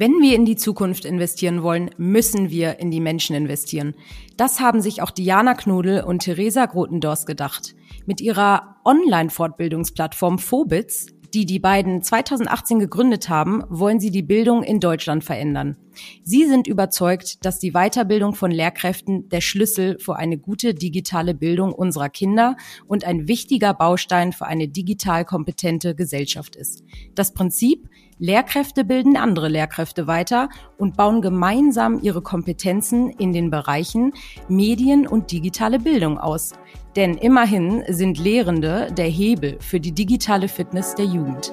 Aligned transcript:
Wenn 0.00 0.20
wir 0.20 0.36
in 0.36 0.44
die 0.44 0.54
Zukunft 0.54 1.04
investieren 1.04 1.64
wollen, 1.64 1.90
müssen 1.96 2.50
wir 2.50 2.78
in 2.78 2.92
die 2.92 3.00
Menschen 3.00 3.34
investieren. 3.34 3.96
Das 4.36 4.60
haben 4.60 4.80
sich 4.80 5.02
auch 5.02 5.10
Diana 5.10 5.54
Knodel 5.54 6.04
und 6.04 6.20
Theresa 6.20 6.66
Grotendors 6.66 7.26
gedacht. 7.26 7.74
Mit 8.06 8.20
ihrer 8.20 8.76
Online-Fortbildungsplattform 8.84 10.38
Phobitz 10.38 11.08
die 11.34 11.44
die 11.44 11.58
beiden 11.58 12.02
2018 12.02 12.78
gegründet 12.78 13.28
haben, 13.28 13.62
wollen 13.68 14.00
sie 14.00 14.10
die 14.10 14.22
Bildung 14.22 14.62
in 14.62 14.80
Deutschland 14.80 15.24
verändern. 15.24 15.76
Sie 16.22 16.46
sind 16.46 16.66
überzeugt, 16.66 17.44
dass 17.44 17.58
die 17.58 17.72
Weiterbildung 17.72 18.34
von 18.34 18.50
Lehrkräften 18.50 19.28
der 19.28 19.40
Schlüssel 19.40 19.98
für 19.98 20.16
eine 20.16 20.38
gute 20.38 20.74
digitale 20.74 21.34
Bildung 21.34 21.72
unserer 21.72 22.08
Kinder 22.08 22.56
und 22.86 23.04
ein 23.04 23.28
wichtiger 23.28 23.74
Baustein 23.74 24.32
für 24.32 24.46
eine 24.46 24.68
digital 24.68 25.24
kompetente 25.24 25.94
Gesellschaft 25.94 26.56
ist. 26.56 26.84
Das 27.14 27.34
Prinzip, 27.34 27.88
Lehrkräfte 28.18 28.84
bilden 28.84 29.16
andere 29.16 29.48
Lehrkräfte 29.48 30.06
weiter 30.06 30.48
und 30.76 30.96
bauen 30.96 31.22
gemeinsam 31.22 32.00
ihre 32.02 32.20
Kompetenzen 32.20 33.10
in 33.10 33.32
den 33.32 33.50
Bereichen 33.50 34.12
Medien 34.48 35.06
und 35.06 35.30
digitale 35.30 35.78
Bildung 35.78 36.18
aus. 36.18 36.52
Denn 36.96 37.14
immerhin 37.14 37.84
sind 37.88 38.18
Lehrende 38.18 38.92
der 38.92 39.06
Hebel 39.06 39.58
für 39.60 39.78
die 39.78 39.92
digitale 39.92 40.48
Fitness 40.48 40.94
der 40.94 41.04
Jugend. 41.04 41.52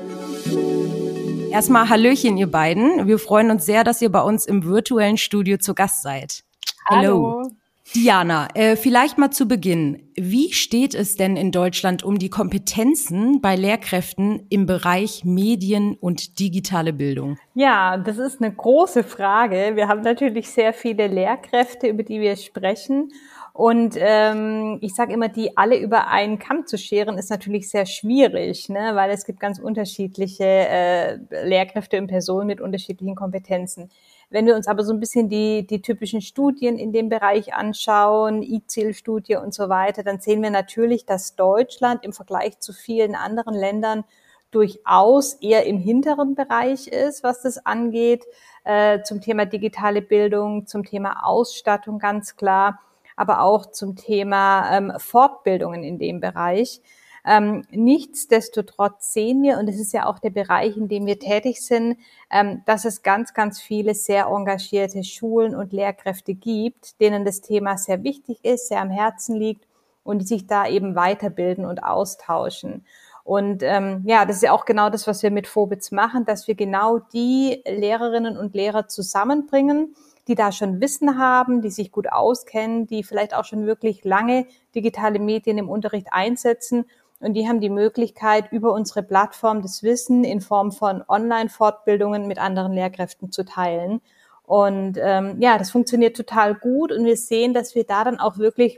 Erstmal 1.52 1.88
Hallöchen, 1.88 2.38
ihr 2.38 2.49
beiden. 2.49 3.08
Wir 3.08 3.20
freuen 3.20 3.52
uns 3.52 3.66
sehr, 3.66 3.84
dass 3.84 4.02
ihr 4.02 4.11
bei 4.11 4.22
uns 4.22 4.45
im 4.45 4.63
virtuellen 4.63 5.17
Studio 5.17 5.58
zu 5.58 5.73
Gast 5.73 6.02
seid. 6.02 6.44
Hallo. 6.89 7.41
Hallo. 7.44 7.52
Diana, 7.94 8.48
äh, 8.55 8.75
vielleicht 8.75 9.17
mal 9.17 9.30
zu 9.30 9.48
Beginn. 9.48 10.09
Wie 10.16 10.52
steht 10.52 10.95
es 10.95 11.17
denn 11.17 11.38
in 11.38 11.52
Deutschland 11.52 12.03
um 12.03 12.17
die 12.17 12.30
Kompetenzen 12.30 13.41
bei 13.41 13.55
Lehrkräften 13.55 14.48
im 14.49 14.66
Bereich 14.66 15.23
Medien 15.23 15.95
und 15.95 16.39
digitale 16.39 16.94
Bildung? 16.94 17.38
Ja, 17.53 17.98
das 17.98 18.17
ist 18.17 18.41
eine 18.41 18.52
große 18.52 19.03
Frage. 19.03 19.73
Wir 19.75 19.88
haben 19.88 20.02
natürlich 20.02 20.49
sehr 20.49 20.73
viele 20.73 21.08
Lehrkräfte, 21.08 21.88
über 21.88 22.03
die 22.03 22.19
wir 22.19 22.36
sprechen. 22.38 23.11
Und 23.53 23.95
ähm, 23.97 24.80
ich 24.81 24.94
sage 24.95 25.13
immer, 25.13 25.30
die 25.30 25.56
alle 25.56 25.78
über 25.78 26.08
einen 26.08 26.39
Kamm 26.39 26.66
zu 26.66 26.78
scheren, 26.78 27.17
ist 27.17 27.30
natürlich 27.30 27.69
sehr 27.69 27.86
schwierig, 27.86 28.67
ne? 28.67 28.91
weil 28.95 29.11
es 29.11 29.25
gibt 29.25 29.39
ganz 29.39 29.59
unterschiedliche 29.59 30.44
äh, 30.44 31.17
Lehrkräfte 31.47 31.97
und 31.97 32.08
Personen 32.08 32.47
mit 32.47 32.59
unterschiedlichen 32.59 33.16
Kompetenzen. 33.16 33.89
Wenn 34.30 34.45
wir 34.45 34.56
uns 34.56 34.68
aber 34.68 34.84
so 34.84 34.94
ein 34.94 35.00
bisschen 35.00 35.30
die, 35.30 35.66
die 35.66 35.81
typischen 35.81 36.22
Studien 36.22 36.78
in 36.78 36.92
dem 36.92 37.09
Bereich 37.09 37.54
anschauen, 37.54 38.42
IZIL-Studie 38.42 39.38
und 39.38 39.54
so 39.54 39.70
weiter, 39.70 40.04
dann 40.04 40.20
sehen 40.20 40.42
wir 40.42 40.50
natürlich, 40.50 41.06
dass 41.06 41.36
Deutschland 41.36 42.04
im 42.04 42.14
Vergleich 42.14 42.59
zu 42.59 42.73
vielen 42.73 43.16
anderen 43.16 43.53
Ländern 43.53 44.03
durchaus 44.52 45.34
eher 45.36 45.66
im 45.66 45.78
hinteren 45.78 46.36
Bereich 46.36 46.88
ist, 46.88 47.23
was 47.23 47.42
das 47.42 47.66
angeht, 47.66 48.26
äh, 48.64 49.02
zum 49.03 49.22
Thema 49.22 49.46
digitale 49.46 50.02
Bildung, 50.02 50.66
zum 50.66 50.84
Thema 50.84 51.26
Ausstattung 51.26 52.00
ganz 52.00 52.36
klar 52.36 52.80
aber 53.16 53.42
auch 53.42 53.68
zum 53.68 53.96
Thema 53.96 54.70
ähm, 54.76 54.94
Fortbildungen 54.98 55.84
in 55.84 55.98
dem 55.98 56.20
Bereich. 56.20 56.81
Ähm, 57.26 57.64
nichtsdestotrotz 57.72 59.12
sehen 59.12 59.42
wir, 59.42 59.58
und 59.58 59.68
es 59.68 59.80
ist 59.80 59.94
ja 59.94 60.06
auch 60.06 60.20
der 60.20 60.30
Bereich, 60.30 60.78
in 60.78 60.88
dem 60.88 61.08
wir 61.08 61.20
tätig 61.20 61.62
sind, 61.62 61.98
ähm, 62.30 62.62
dass 62.66 62.86
es 62.86 63.02
ganz, 63.02 63.34
ganz 63.34 63.59
viele 63.59 63.95
sehr 63.95 64.28
engagierte 64.28 65.04
Schulen 65.04 65.56
und 65.56 65.73
Lehrkräfte 65.73 66.36
gibt, 66.36 67.00
denen 67.02 67.26
das 67.26 67.42
Thema 67.42 67.78
sehr 67.78 68.03
wichtig 68.03 68.46
ist, 68.46 68.68
sehr 68.68 68.81
am 68.81 68.92
Herzen 68.92 69.36
liegt 69.36 69.66
und 70.03 70.20
die 70.20 70.26
sich 70.26 70.46
da 70.46 70.68
eben 70.68 70.96
weiterbilden 70.96 71.66
und 71.66 71.84
austauschen. 71.84 72.86
Und 73.23 73.64
ähm, 73.64 74.03
ja, 74.06 74.26
das 74.26 74.36
ist 74.38 74.44
ja 74.44 74.52
auch 74.52 74.66
genau 74.66 74.92
das, 74.92 75.08
was 75.08 75.23
wir 75.23 75.31
mit 75.31 75.48
Phobitz 75.48 75.92
machen, 75.92 76.26
dass 76.26 76.48
wir 76.48 76.53
genau 76.53 77.00
die 77.00 77.64
Lehrerinnen 77.66 78.38
und 78.38 78.53
Lehrer 78.53 78.88
zusammenbringen, 78.88 79.96
die 80.28 80.36
da 80.36 80.52
schon 80.52 80.80
Wissen 80.80 81.18
haben, 81.18 81.64
die 81.64 81.72
sich 81.72 81.92
gut 81.92 82.12
auskennen, 82.12 82.86
die 82.86 83.03
vielleicht 83.03 83.34
auch 83.34 83.44
schon 83.44 83.66
wirklich 83.66 84.03
lange 84.03 84.46
digitale 84.76 85.18
Medien 85.18 85.58
im 85.58 85.69
Unterricht 85.69 86.08
einsetzen. 86.12 86.85
Und 87.20 87.34
die 87.34 87.48
haben 87.48 87.62
die 87.62 87.70
Möglichkeit, 87.70 88.52
über 88.52 88.74
unsere 88.74 89.03
Plattform 89.03 89.62
das 89.62 89.84
Wissen 89.84 90.24
in 90.24 90.42
Form 90.42 90.72
von 90.72 91.03
Online-Fortbildungen 91.08 92.28
mit 92.28 92.38
anderen 92.38 92.74
Lehrkräften 92.74 93.31
zu 93.31 93.46
teilen. 93.46 94.02
Und 94.44 94.98
ähm, 95.02 95.38
ja, 95.40 95.58
das 95.58 95.72
funktioniert 95.72 96.16
total 96.16 96.56
gut. 96.56 96.92
Und 96.92 97.06
wir 97.06 97.18
sehen, 97.18 97.53
dass 97.53 97.74
wir 97.74 97.86
da 97.86 98.03
dann 98.03 98.20
auch 98.20 98.38
wirklich 98.38 98.78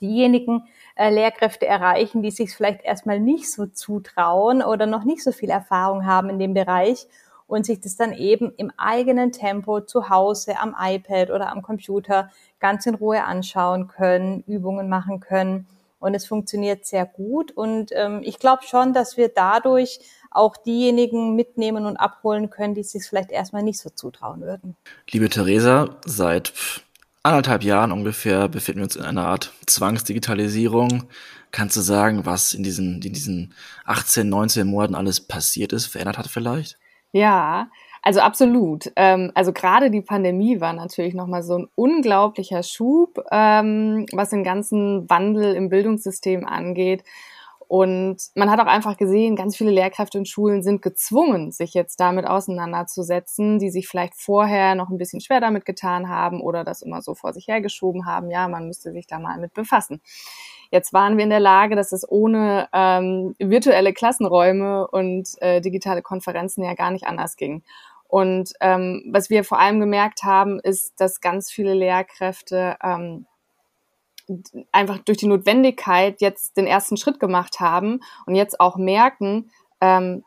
diejenigen 0.00 0.64
äh, 0.96 1.10
Lehrkräfte 1.10 1.66
erreichen, 1.66 2.22
die 2.22 2.30
sich 2.30 2.54
vielleicht 2.54 2.84
erstmal 2.84 3.20
nicht 3.20 3.50
so 3.50 3.66
zutrauen 3.66 4.62
oder 4.62 4.86
noch 4.86 5.04
nicht 5.04 5.22
so 5.22 5.32
viel 5.32 5.50
Erfahrung 5.50 6.06
haben 6.06 6.28
in 6.30 6.38
dem 6.38 6.54
Bereich 6.54 7.06
und 7.46 7.66
sich 7.66 7.80
das 7.80 7.96
dann 7.96 8.12
eben 8.12 8.52
im 8.56 8.72
eigenen 8.76 9.32
Tempo 9.32 9.80
zu 9.80 10.08
Hause 10.08 10.58
am 10.58 10.74
iPad 10.78 11.30
oder 11.30 11.50
am 11.50 11.62
Computer 11.62 12.30
ganz 12.58 12.86
in 12.86 12.94
Ruhe 12.94 13.24
anschauen 13.24 13.88
können, 13.88 14.42
Übungen 14.46 14.88
machen 14.88 15.20
können. 15.20 15.66
Und 16.04 16.14
es 16.14 16.26
funktioniert 16.26 16.84
sehr 16.84 17.06
gut. 17.06 17.50
Und 17.50 17.90
ähm, 17.94 18.20
ich 18.22 18.38
glaube 18.38 18.62
schon, 18.68 18.92
dass 18.92 19.16
wir 19.16 19.30
dadurch 19.30 20.00
auch 20.30 20.58
diejenigen 20.58 21.34
mitnehmen 21.34 21.86
und 21.86 21.96
abholen 21.96 22.50
können, 22.50 22.74
die 22.74 22.82
sich 22.82 23.04
vielleicht 23.04 23.30
erstmal 23.30 23.62
nicht 23.62 23.80
so 23.80 23.88
zutrauen 23.88 24.42
würden. 24.42 24.76
Liebe 25.10 25.30
Theresa, 25.30 25.96
seit 26.04 26.52
anderthalb 27.22 27.62
Jahren 27.62 27.90
ungefähr 27.90 28.50
befinden 28.50 28.80
wir 28.80 28.84
uns 28.84 28.96
in 28.96 29.02
einer 29.04 29.26
Art 29.26 29.54
Zwangsdigitalisierung. 29.64 31.04
Kannst 31.52 31.74
du 31.76 31.80
sagen, 31.80 32.26
was 32.26 32.52
in 32.52 32.64
diesen, 32.64 33.00
in 33.00 33.14
diesen 33.14 33.54
18, 33.86 34.28
19 34.28 34.66
Monaten 34.66 34.96
alles 34.96 35.26
passiert 35.26 35.72
ist, 35.72 35.86
verändert 35.86 36.18
hat 36.18 36.26
vielleicht? 36.26 36.76
Ja, 37.12 37.70
also 38.04 38.20
absolut. 38.20 38.92
Ähm, 38.96 39.32
also 39.34 39.54
gerade 39.54 39.90
die 39.90 40.02
Pandemie 40.02 40.60
war 40.60 40.74
natürlich 40.74 41.14
nochmal 41.14 41.42
so 41.42 41.58
ein 41.58 41.68
unglaublicher 41.74 42.62
Schub, 42.62 43.18
ähm, 43.32 44.04
was 44.12 44.28
den 44.28 44.44
ganzen 44.44 45.08
Wandel 45.08 45.54
im 45.54 45.70
Bildungssystem 45.70 46.46
angeht. 46.46 47.02
Und 47.66 48.18
man 48.34 48.50
hat 48.50 48.60
auch 48.60 48.66
einfach 48.66 48.98
gesehen, 48.98 49.36
ganz 49.36 49.56
viele 49.56 49.70
Lehrkräfte 49.70 50.18
und 50.18 50.28
Schulen 50.28 50.62
sind 50.62 50.82
gezwungen, 50.82 51.50
sich 51.50 51.72
jetzt 51.72 51.98
damit 51.98 52.26
auseinanderzusetzen, 52.26 53.58
die 53.58 53.70
sich 53.70 53.88
vielleicht 53.88 54.14
vorher 54.14 54.74
noch 54.74 54.90
ein 54.90 54.98
bisschen 54.98 55.22
schwer 55.22 55.40
damit 55.40 55.64
getan 55.64 56.10
haben 56.10 56.42
oder 56.42 56.62
das 56.62 56.82
immer 56.82 57.00
so 57.00 57.14
vor 57.14 57.32
sich 57.32 57.48
hergeschoben 57.48 58.04
haben. 58.04 58.30
Ja, 58.30 58.48
man 58.48 58.66
müsste 58.66 58.92
sich 58.92 59.06
da 59.06 59.18
mal 59.18 59.38
mit 59.38 59.54
befassen. 59.54 60.02
Jetzt 60.70 60.92
waren 60.92 61.16
wir 61.16 61.24
in 61.24 61.30
der 61.30 61.40
Lage, 61.40 61.74
dass 61.74 61.92
es 61.92 62.06
ohne 62.06 62.68
ähm, 62.74 63.34
virtuelle 63.38 63.94
Klassenräume 63.94 64.86
und 64.88 65.28
äh, 65.40 65.62
digitale 65.62 66.02
Konferenzen 66.02 66.62
ja 66.64 66.74
gar 66.74 66.90
nicht 66.90 67.06
anders 67.06 67.36
ging. 67.36 67.62
Und 68.08 68.52
ähm, 68.60 69.04
was 69.10 69.30
wir 69.30 69.44
vor 69.44 69.58
allem 69.58 69.80
gemerkt 69.80 70.22
haben, 70.22 70.60
ist, 70.60 71.00
dass 71.00 71.20
ganz 71.20 71.50
viele 71.50 71.74
Lehrkräfte 71.74 72.76
ähm, 72.82 73.26
einfach 74.72 74.98
durch 74.98 75.18
die 75.18 75.26
Notwendigkeit 75.26 76.20
jetzt 76.20 76.56
den 76.56 76.66
ersten 76.66 76.96
Schritt 76.96 77.20
gemacht 77.20 77.60
haben 77.60 78.00
und 78.26 78.34
jetzt 78.34 78.60
auch 78.60 78.76
merken, 78.76 79.50
ähm, 79.80 80.24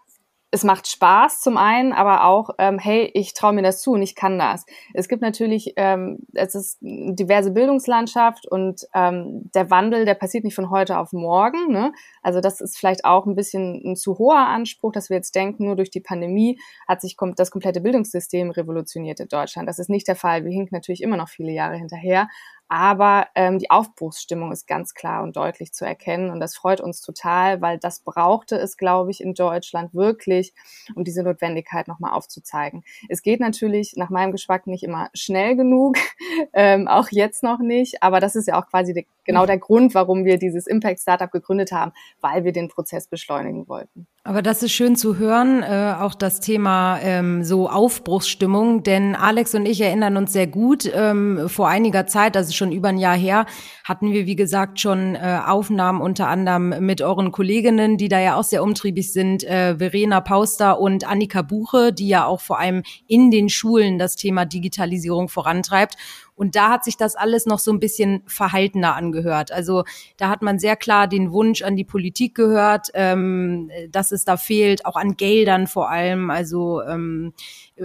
es 0.57 0.63
macht 0.63 0.88
Spaß 0.88 1.40
zum 1.41 1.56
einen, 1.56 1.94
aber 1.94 2.25
auch, 2.25 2.50
ähm, 2.57 2.79
hey, 2.79 3.12
ich 3.13 3.35
traue 3.35 3.53
mir 3.53 3.62
das 3.62 3.79
zu 3.79 3.91
und 3.91 4.01
ich 4.01 4.16
kann 4.16 4.40
das. 4.40 4.66
Es 4.95 5.07
gibt 5.07 5.22
natürlich, 5.22 5.73
ähm, 5.75 6.18
es 6.34 6.56
ist 6.56 6.81
eine 6.84 7.13
diverse 7.13 7.51
Bildungslandschaft 7.51 8.47
und 8.47 8.81
ähm, 8.96 9.51
der 9.53 9.69
Wandel, 9.69 10.06
der 10.06 10.16
passiert 10.16 10.44
nicht 10.44 10.56
von 10.56 10.72
heute 10.72 10.97
auf 10.97 11.13
morgen. 11.13 11.72
Ne? 11.72 11.94
Also 12.23 12.41
das 12.41 12.59
ist 12.59 12.75
vielleicht 12.75 13.06
auch 13.06 13.28
ein 13.28 13.35
bisschen 13.35 13.84
ein 13.85 13.96
zu 13.96 14.17
hoher 14.17 14.47
Anspruch, 14.47 14.91
dass 14.91 15.12
wir 15.12 15.17
jetzt 15.17 15.35
denken, 15.35 15.66
nur 15.66 15.75
durch 15.75 15.91
die 15.91 16.01
Pandemie 16.01 16.59
hat 16.88 17.01
sich 17.01 17.16
das 17.35 17.51
komplette 17.51 17.81
Bildungssystem 17.81 18.50
revolutioniert 18.50 19.19
in 19.19 19.28
Deutschland. 19.28 19.69
Das 19.69 19.78
ist 19.78 19.91
nicht 19.91 20.07
der 20.07 20.16
Fall. 20.16 20.44
Wir 20.44 20.51
hinken 20.51 20.73
natürlich 20.73 21.03
immer 21.03 21.17
noch 21.17 21.29
viele 21.29 21.51
Jahre 21.51 21.75
hinterher, 21.75 22.29
aber 22.69 23.28
ähm, 23.35 23.59
die 23.59 23.72
Aufbruchsstimmung 23.72 24.51
ist 24.51 24.67
ganz 24.67 24.94
klar 24.94 25.23
und 25.23 25.35
deutlich 25.35 25.73
zu 25.73 25.85
erkennen. 25.85 26.29
Und 26.29 26.39
das 26.39 26.55
freut 26.55 26.81
uns 26.81 27.01
total, 27.01 27.61
weil 27.61 27.78
das 27.78 28.01
brauchte 28.01 28.57
es, 28.57 28.78
glaube 28.78 29.11
ich, 29.11 29.22
in 29.22 29.33
Deutschland 29.33 29.94
wirklich, 29.94 30.53
um 30.95 31.03
diese 31.03 31.23
Notwendigkeit 31.23 31.88
nochmal 31.88 32.11
aufzuzeigen. 32.11 32.83
Es 33.08 33.22
geht 33.22 33.40
natürlich 33.40 33.93
nach 33.96 34.09
meinem 34.09 34.31
Geschmack 34.31 34.67
nicht 34.67 34.84
immer 34.84 35.09
schnell 35.14 35.55
genug, 35.55 35.97
ähm, 36.53 36.87
auch 36.87 37.08
jetzt 37.11 37.43
noch 37.43 37.59
nicht. 37.59 38.03
Aber 38.03 38.19
das 38.19 38.35
ist 38.35 38.47
ja 38.47 38.59
auch 38.59 38.67
quasi 38.67 38.93
die, 38.93 39.08
genau 39.23 39.46
der 39.46 39.59
Grund, 39.59 39.96
warum 39.96 40.25
wir 40.25 40.37
dieses 40.37 40.67
Impact 40.67 40.99
Startup 40.99 41.31
gegründet 41.31 41.72
haben, 41.72 41.93
weil 42.20 42.43
wir 42.43 42.52
den 42.52 42.67
Prozess 42.67 43.08
beschleunigen 43.08 43.67
wollten. 43.67 44.08
Aber 44.28 44.41
das 44.41 44.61
ist 44.61 44.73
schön 44.73 44.97
zu 44.97 45.17
hören, 45.17 45.63
äh, 45.63 45.96
auch 45.97 46.13
das 46.13 46.41
Thema 46.41 46.99
ähm, 47.02 47.46
so 47.46 47.70
Aufbruchsstimmung, 47.70 48.84
denn 48.84 49.16
Alex 49.16 49.55
und 49.55 49.66
ich 49.66 49.79
erinnern 49.79 50.17
uns 50.17 50.34
sehr 50.34 50.47
gut 50.47 50.91
ähm, 50.93 51.47
vor 51.47 51.70
einiger 51.70 52.08
Zeit, 52.08 52.35
also 52.35 52.52
schon 52.58 52.72
über 52.72 52.90
ein 52.90 52.98
Jahr 52.98 53.16
her, 53.16 53.46
hatten 53.84 54.12
wir, 54.12 54.26
wie 54.26 54.36
gesagt, 54.36 54.80
schon 54.80 55.16
äh, 55.16 55.40
Aufnahmen 55.46 56.02
unter 56.02 56.28
anderem 56.28 56.86
mit 56.86 57.02
euren 57.02 57.32
Kolleginnen, 57.32 57.98
die 57.98 58.09
da 58.09 58.20
ja 58.20 58.36
auch 58.36 58.44
sehr 58.44 58.64
umtriebig 58.64 59.14
sind, 59.14 59.44
äh, 59.44 59.78
Verena 59.78 60.22
Pauster 60.22 60.80
und 60.80 61.08
Annika 61.08 61.42
Buche, 61.42 61.94
die 61.94 62.08
ja 62.08 62.26
auch 62.26 62.42
vor 62.42 62.59
allem 62.59 62.84
in 63.08 63.32
den 63.32 63.50
Schulen 63.50 63.98
das 64.00 64.16
Thema 64.16 64.46
Digitalisierung 64.46 65.30
vorantreibt. 65.30 65.96
Und 66.38 66.56
da 66.56 66.70
hat 66.70 66.84
sich 66.84 66.98
das 66.98 67.16
alles 67.16 67.48
noch 67.48 67.58
so 67.58 67.72
ein 67.72 67.80
bisschen 67.80 68.22
verhaltener 68.28 68.96
angehört. 68.96 69.52
Also 69.52 69.86
da 70.18 70.30
hat 70.30 70.44
man 70.44 70.59
sehr 70.59 70.76
klar 70.76 71.08
den 71.08 71.32
Wunsch 71.32 71.64
an 71.64 71.76
die 71.76 71.84
Politik 71.84 72.36
gehört, 72.36 72.90
ähm, 72.94 73.72
dass 73.90 74.12
es 74.12 74.24
da 74.24 74.38
fehlt, 74.38 74.86
auch 74.86 74.96
an 74.96 75.18
Geldern 75.18 75.66
vor 75.66 75.90
allem, 75.90 76.30
also 76.30 76.84
ähm, 76.84 77.34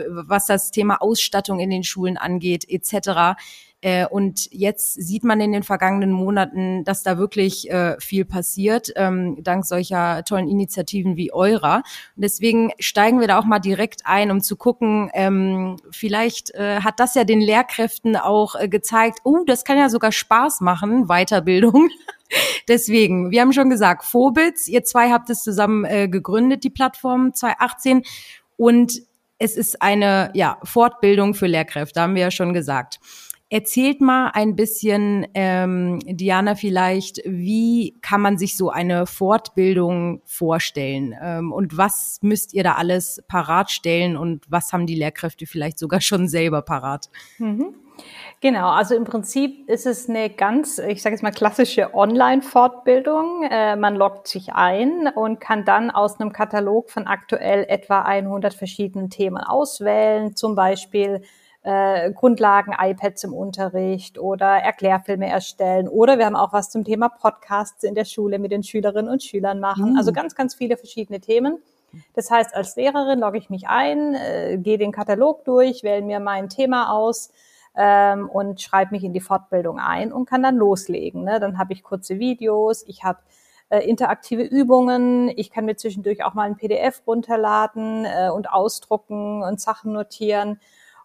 was 0.06 0.46
das 0.46 0.70
Thema 0.70 1.00
Ausstattung 1.00 1.60
in 1.60 1.70
den 1.70 1.82
Schulen 1.82 2.18
angeht, 2.18 2.66
etc. 2.68 3.40
Äh, 3.82 4.06
und 4.06 4.48
jetzt 4.52 4.94
sieht 4.94 5.24
man 5.24 5.40
in 5.40 5.52
den 5.52 5.64
vergangenen 5.64 6.12
Monaten, 6.12 6.84
dass 6.84 7.02
da 7.02 7.18
wirklich 7.18 7.70
äh, 7.70 7.96
viel 7.98 8.24
passiert, 8.24 8.92
ähm, 8.96 9.36
dank 9.42 9.66
solcher 9.66 10.24
tollen 10.24 10.48
Initiativen 10.48 11.16
wie 11.16 11.32
eurer. 11.32 11.82
Und 12.16 12.22
deswegen 12.22 12.70
steigen 12.78 13.20
wir 13.20 13.26
da 13.26 13.38
auch 13.38 13.44
mal 13.44 13.58
direkt 13.58 14.02
ein, 14.04 14.30
um 14.30 14.40
zu 14.40 14.56
gucken, 14.56 15.10
ähm, 15.14 15.76
vielleicht 15.90 16.54
äh, 16.54 16.80
hat 16.80 17.00
das 17.00 17.14
ja 17.14 17.24
den 17.24 17.40
Lehrkräften 17.40 18.16
auch 18.16 18.54
äh, 18.54 18.68
gezeigt, 18.68 19.18
oh, 19.24 19.32
uh, 19.32 19.44
das 19.44 19.64
kann 19.64 19.78
ja 19.78 19.88
sogar 19.88 20.12
Spaß 20.12 20.60
machen, 20.60 21.06
Weiterbildung. 21.06 21.88
Deswegen, 22.68 23.30
wir 23.30 23.40
haben 23.40 23.52
schon 23.52 23.68
gesagt, 23.68 24.04
Phobits, 24.04 24.68
ihr 24.68 24.84
zwei 24.84 25.10
habt 25.10 25.28
es 25.28 25.42
zusammen 25.42 25.84
äh, 25.84 26.08
gegründet, 26.08 26.64
die 26.64 26.70
Plattform 26.70 27.34
2018. 27.34 28.02
Und 28.56 29.02
es 29.38 29.56
ist 29.56 29.82
eine 29.82 30.30
ja, 30.34 30.58
Fortbildung 30.62 31.34
für 31.34 31.46
Lehrkräfte, 31.46 32.00
haben 32.00 32.14
wir 32.14 32.22
ja 32.22 32.30
schon 32.30 32.54
gesagt. 32.54 33.00
Erzählt 33.52 34.00
mal 34.00 34.30
ein 34.32 34.56
bisschen, 34.56 35.26
ähm, 35.34 35.98
Diana, 36.06 36.54
vielleicht, 36.54 37.20
wie 37.26 37.98
kann 38.00 38.22
man 38.22 38.38
sich 38.38 38.56
so 38.56 38.70
eine 38.70 39.04
Fortbildung 39.04 40.22
vorstellen? 40.24 41.14
Ähm, 41.20 41.52
und 41.52 41.76
was 41.76 42.18
müsst 42.22 42.54
ihr 42.54 42.64
da 42.64 42.76
alles 42.76 43.22
parat 43.28 43.70
stellen 43.70 44.16
und 44.16 44.46
was 44.48 44.72
haben 44.72 44.86
die 44.86 44.94
Lehrkräfte 44.94 45.44
vielleicht 45.44 45.78
sogar 45.78 46.00
schon 46.00 46.28
selber 46.28 46.62
parat? 46.62 47.10
Mhm. 47.36 47.74
Genau, 48.40 48.70
also 48.70 48.94
im 48.94 49.04
Prinzip 49.04 49.68
ist 49.68 49.84
es 49.84 50.08
eine 50.08 50.30
ganz, 50.30 50.78
ich 50.78 51.02
sage 51.02 51.14
jetzt 51.14 51.22
mal 51.22 51.30
klassische 51.30 51.92
Online-Fortbildung. 51.92 53.42
Äh, 53.50 53.76
man 53.76 53.96
loggt 53.96 54.28
sich 54.28 54.54
ein 54.54 55.08
und 55.14 55.40
kann 55.40 55.66
dann 55.66 55.90
aus 55.90 56.18
einem 56.18 56.32
Katalog 56.32 56.88
von 56.90 57.06
aktuell 57.06 57.66
etwa 57.68 58.00
100 58.00 58.54
verschiedenen 58.54 59.10
Themen 59.10 59.36
auswählen, 59.36 60.34
zum 60.36 60.54
Beispiel 60.54 61.20
äh, 61.64 62.12
Grundlagen 62.12 62.74
iPads 62.78 63.24
im 63.24 63.34
Unterricht 63.34 64.18
oder 64.18 64.46
Erklärfilme 64.46 65.28
erstellen. 65.28 65.88
Oder 65.88 66.18
wir 66.18 66.26
haben 66.26 66.36
auch 66.36 66.52
was 66.52 66.70
zum 66.70 66.84
Thema 66.84 67.08
Podcasts 67.08 67.84
in 67.84 67.94
der 67.94 68.04
Schule 68.04 68.38
mit 68.38 68.50
den 68.50 68.62
Schülerinnen 68.62 69.10
und 69.10 69.22
Schülern 69.22 69.60
machen. 69.60 69.92
Mhm. 69.92 69.96
Also 69.96 70.12
ganz, 70.12 70.34
ganz 70.34 70.54
viele 70.54 70.76
verschiedene 70.76 71.20
Themen. 71.20 71.58
Das 72.14 72.30
heißt, 72.30 72.54
als 72.54 72.74
Lehrerin 72.76 73.20
logge 73.20 73.38
ich 73.38 73.50
mich 73.50 73.68
ein, 73.68 74.14
äh, 74.14 74.58
gehe 74.58 74.78
den 74.78 74.92
Katalog 74.92 75.44
durch, 75.44 75.82
wähle 75.82 76.02
mir 76.02 76.20
mein 76.20 76.48
Thema 76.48 76.90
aus 76.90 77.30
ähm, 77.76 78.28
und 78.28 78.60
schreibe 78.60 78.92
mich 78.92 79.04
in 79.04 79.12
die 79.12 79.20
Fortbildung 79.20 79.78
ein 79.78 80.12
und 80.12 80.26
kann 80.26 80.42
dann 80.42 80.56
loslegen. 80.56 81.24
Ne? 81.24 81.38
Dann 81.38 81.58
habe 81.58 81.74
ich 81.74 81.82
kurze 81.82 82.18
Videos, 82.18 82.82
ich 82.86 83.04
habe 83.04 83.20
äh, 83.68 83.86
interaktive 83.86 84.42
Übungen, 84.42 85.30
ich 85.36 85.50
kann 85.50 85.66
mir 85.66 85.76
zwischendurch 85.76 86.24
auch 86.24 86.34
mal 86.34 86.44
ein 86.44 86.56
PDF 86.56 87.02
runterladen 87.06 88.06
äh, 88.06 88.30
und 88.30 88.50
ausdrucken 88.50 89.42
und 89.42 89.60
Sachen 89.60 89.92
notieren 89.92 90.58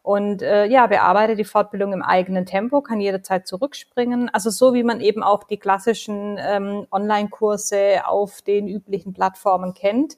und 0.08 0.42
äh, 0.42 0.68
ja, 0.68 0.88
bearbeite 0.88 1.36
die 1.36 1.44
Fortbildung 1.44 1.92
im 1.92 2.02
eigenen 2.02 2.46
Tempo, 2.46 2.80
kann 2.80 3.02
jederzeit 3.02 3.46
zurückspringen. 3.46 4.30
Also 4.30 4.50
so 4.50 4.74
wie 4.74 4.84
man 4.84 5.02
eben 5.02 5.22
auch 5.22 5.44
die 5.44 5.58
klassischen 5.58 6.38
ähm, 6.40 6.88
Online-Kurse 6.92 8.08
auf 8.08 8.42
den 8.42 8.70
üblichen 8.70 9.12
Plattformen 9.12 9.74
kennt. 9.74 10.16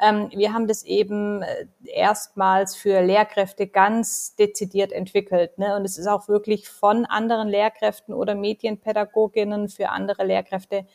Ähm, 0.00 0.30
wir 0.32 0.52
haben 0.52 0.68
das 0.68 0.84
eben 0.84 1.42
äh, 1.42 1.66
erstmals 1.82 2.76
für 2.76 3.02
Lehrkräfte 3.02 3.66
ganz 3.66 4.36
dezidiert 4.36 4.92
entwickelt. 4.92 5.58
Ne? 5.58 5.74
Und 5.74 5.84
es 5.84 5.98
ist 5.98 6.06
auch 6.06 6.28
wirklich 6.28 6.68
von 6.68 7.04
anderen 7.04 7.48
Lehrkräften 7.48 8.14
oder 8.14 8.36
Medienpädagoginnen 8.36 9.68
für 9.68 9.88
andere 9.88 10.24
Lehrkräfte 10.24 10.86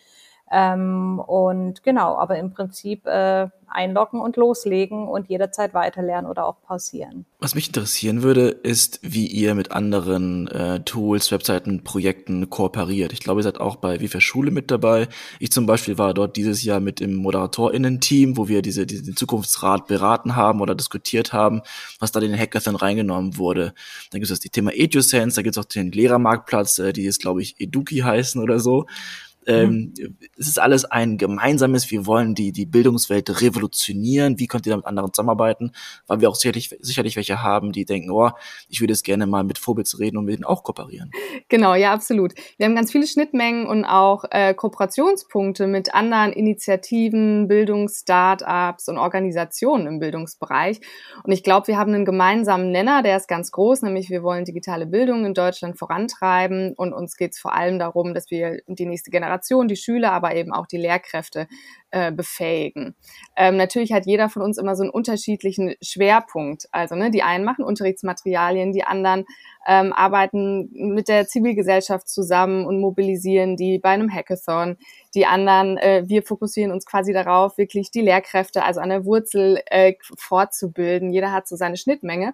ähm, 0.49 1.19
und 1.19 1.83
genau, 1.83 2.17
aber 2.17 2.37
im 2.37 2.51
Prinzip 2.51 3.05
äh, 3.05 3.49
einloggen 3.67 4.21
und 4.21 4.37
loslegen 4.37 5.07
und 5.07 5.27
jederzeit 5.27 5.73
weiterlernen 5.73 6.29
oder 6.29 6.45
auch 6.45 6.61
pausieren. 6.61 7.25
Was 7.39 7.53
mich 7.53 7.67
interessieren 7.67 8.23
würde, 8.23 8.47
ist, 8.49 8.99
wie 9.03 9.27
ihr 9.27 9.55
mit 9.55 9.71
anderen 9.71 10.47
äh, 10.47 10.79
Tools, 10.81 11.31
Webseiten, 11.31 11.83
Projekten 11.83 12.49
kooperiert. 12.49 13.11
Ich 13.11 13.19
glaube, 13.19 13.41
ihr 13.41 13.43
seid 13.43 13.59
auch 13.59 13.75
bei 13.75 13.99
Wie 13.99 14.07
für 14.07 14.21
Schule 14.21 14.51
mit 14.51 14.71
dabei. 14.71 15.09
Ich 15.39 15.51
zum 15.51 15.65
Beispiel 15.65 15.97
war 15.97 16.13
dort 16.13 16.37
dieses 16.37 16.63
Jahr 16.63 16.79
mit 16.79 17.01
im 17.01 17.15
ModeratorInnen-Team, 17.15 18.37
wo 18.37 18.47
wir 18.47 18.61
diese, 18.61 18.85
diesen 18.85 19.17
Zukunftsrat 19.17 19.87
beraten 19.87 20.37
haben 20.37 20.61
oder 20.61 20.73
diskutiert 20.73 21.33
haben, 21.33 21.61
was 21.99 22.13
da 22.13 22.21
in 22.21 22.31
den 22.31 22.39
Hackathon 22.39 22.77
reingenommen 22.77 23.37
wurde. 23.37 23.73
Dann 24.11 24.21
gibt 24.21 24.31
es 24.31 24.39
das 24.39 24.51
Thema 24.51 24.71
EduSense, 24.73 25.35
da 25.35 25.41
gibt 25.41 25.57
es 25.57 25.63
auch 25.63 25.67
den 25.67 25.91
Lehrermarktplatz, 25.91 26.79
äh, 26.79 26.93
die 26.93 27.03
jetzt, 27.03 27.19
glaube 27.21 27.41
ich, 27.41 27.59
Eduki 27.59 27.97
heißen 27.97 28.41
oder 28.41 28.59
so. 28.59 28.85
Ähm, 29.47 29.93
mhm. 29.97 30.17
Es 30.37 30.47
ist 30.47 30.59
alles 30.59 30.83
ein 30.83 31.17
gemeinsames, 31.17 31.89
wir 31.89 32.05
wollen 32.05 32.35
die, 32.35 32.51
die 32.51 32.65
Bildungswelt 32.65 33.41
revolutionieren. 33.41 34.39
Wie 34.39 34.47
könnt 34.47 34.65
ihr 34.65 34.71
da 34.71 34.77
mit 34.77 34.85
anderen 34.85 35.13
zusammenarbeiten? 35.13 35.71
Weil 36.05 36.19
wir 36.19 36.29
auch 36.29 36.35
sicherlich, 36.35 36.75
sicherlich 36.81 37.15
welche 37.15 37.41
haben, 37.41 37.71
die 37.71 37.85
denken, 37.85 38.11
oh, 38.11 38.31
ich 38.67 38.81
würde 38.81 38.91
jetzt 38.91 39.05
gerne 39.05 39.25
mal 39.25 39.45
mit 39.45 39.57
Vorbits 39.57 39.99
reden 39.99 40.17
und 40.17 40.25
mit 40.25 40.35
denen 40.35 40.43
auch 40.43 40.63
kooperieren. 40.63 41.11
Genau, 41.47 41.75
ja, 41.75 41.93
absolut. 41.93 42.33
Wir 42.57 42.65
haben 42.65 42.75
ganz 42.75 42.91
viele 42.91 43.07
Schnittmengen 43.07 43.65
und 43.67 43.85
auch 43.85 44.25
äh, 44.31 44.53
Kooperationspunkte 44.53 45.65
mit 45.65 45.93
anderen 45.93 46.33
Initiativen, 46.33 47.47
Bildungsstartups 47.47 48.89
und 48.89 48.97
Organisationen 48.97 49.87
im 49.87 49.99
Bildungsbereich. 49.99 50.81
Und 51.23 51.31
ich 51.31 51.43
glaube, 51.43 51.67
wir 51.67 51.77
haben 51.77 51.93
einen 51.93 52.03
gemeinsamen 52.05 52.71
Nenner, 52.71 53.01
der 53.01 53.15
ist 53.15 53.29
ganz 53.29 53.51
groß, 53.51 53.83
nämlich 53.83 54.09
wir 54.09 54.23
wollen 54.23 54.43
digitale 54.43 54.85
Bildung 54.85 55.25
in 55.25 55.33
Deutschland 55.33 55.79
vorantreiben 55.79 56.73
und 56.75 56.91
uns 56.91 57.15
geht 57.15 57.31
es 57.31 57.39
vor 57.39 57.53
allem 57.53 57.79
darum, 57.79 58.13
dass 58.13 58.29
wir 58.29 58.59
die 58.67 58.85
nächste 58.85 59.09
Generation 59.09 59.36
Generation, 59.37 59.67
die 59.67 59.75
Schüler, 59.75 60.11
aber 60.11 60.35
eben 60.35 60.53
auch 60.53 60.67
die 60.67 60.77
Lehrkräfte 60.77 61.47
äh, 61.91 62.11
befähigen. 62.11 62.95
Ähm, 63.35 63.57
natürlich 63.57 63.93
hat 63.93 64.05
jeder 64.05 64.29
von 64.29 64.41
uns 64.41 64.57
immer 64.57 64.75
so 64.75 64.83
einen 64.83 64.91
unterschiedlichen 64.91 65.75
Schwerpunkt. 65.81 66.67
Also 66.71 66.95
ne, 66.95 67.11
die 67.11 67.23
einen 67.23 67.45
machen 67.45 67.63
Unterrichtsmaterialien, 67.63 68.73
die 68.73 68.83
anderen 68.83 69.25
ähm, 69.65 69.93
arbeiten 69.93 70.69
mit 70.71 71.07
der 71.07 71.27
Zivilgesellschaft 71.27 72.07
zusammen 72.07 72.65
und 72.65 72.79
mobilisieren 72.81 73.55
die 73.57 73.79
bei 73.79 73.89
einem 73.89 74.13
Hackathon. 74.13 74.77
Die 75.13 75.25
anderen, 75.25 75.77
äh, 75.77 76.03
wir 76.07 76.23
fokussieren 76.23 76.71
uns 76.71 76.85
quasi 76.85 77.13
darauf, 77.13 77.57
wirklich 77.57 77.91
die 77.91 78.01
Lehrkräfte, 78.01 78.63
also 78.63 78.79
an 78.79 78.89
der 78.89 79.05
Wurzel 79.05 79.61
äh, 79.67 79.93
fortzubilden. 80.17 81.11
Jeder 81.11 81.31
hat 81.31 81.47
so 81.47 81.55
seine 81.55 81.77
Schnittmenge 81.77 82.33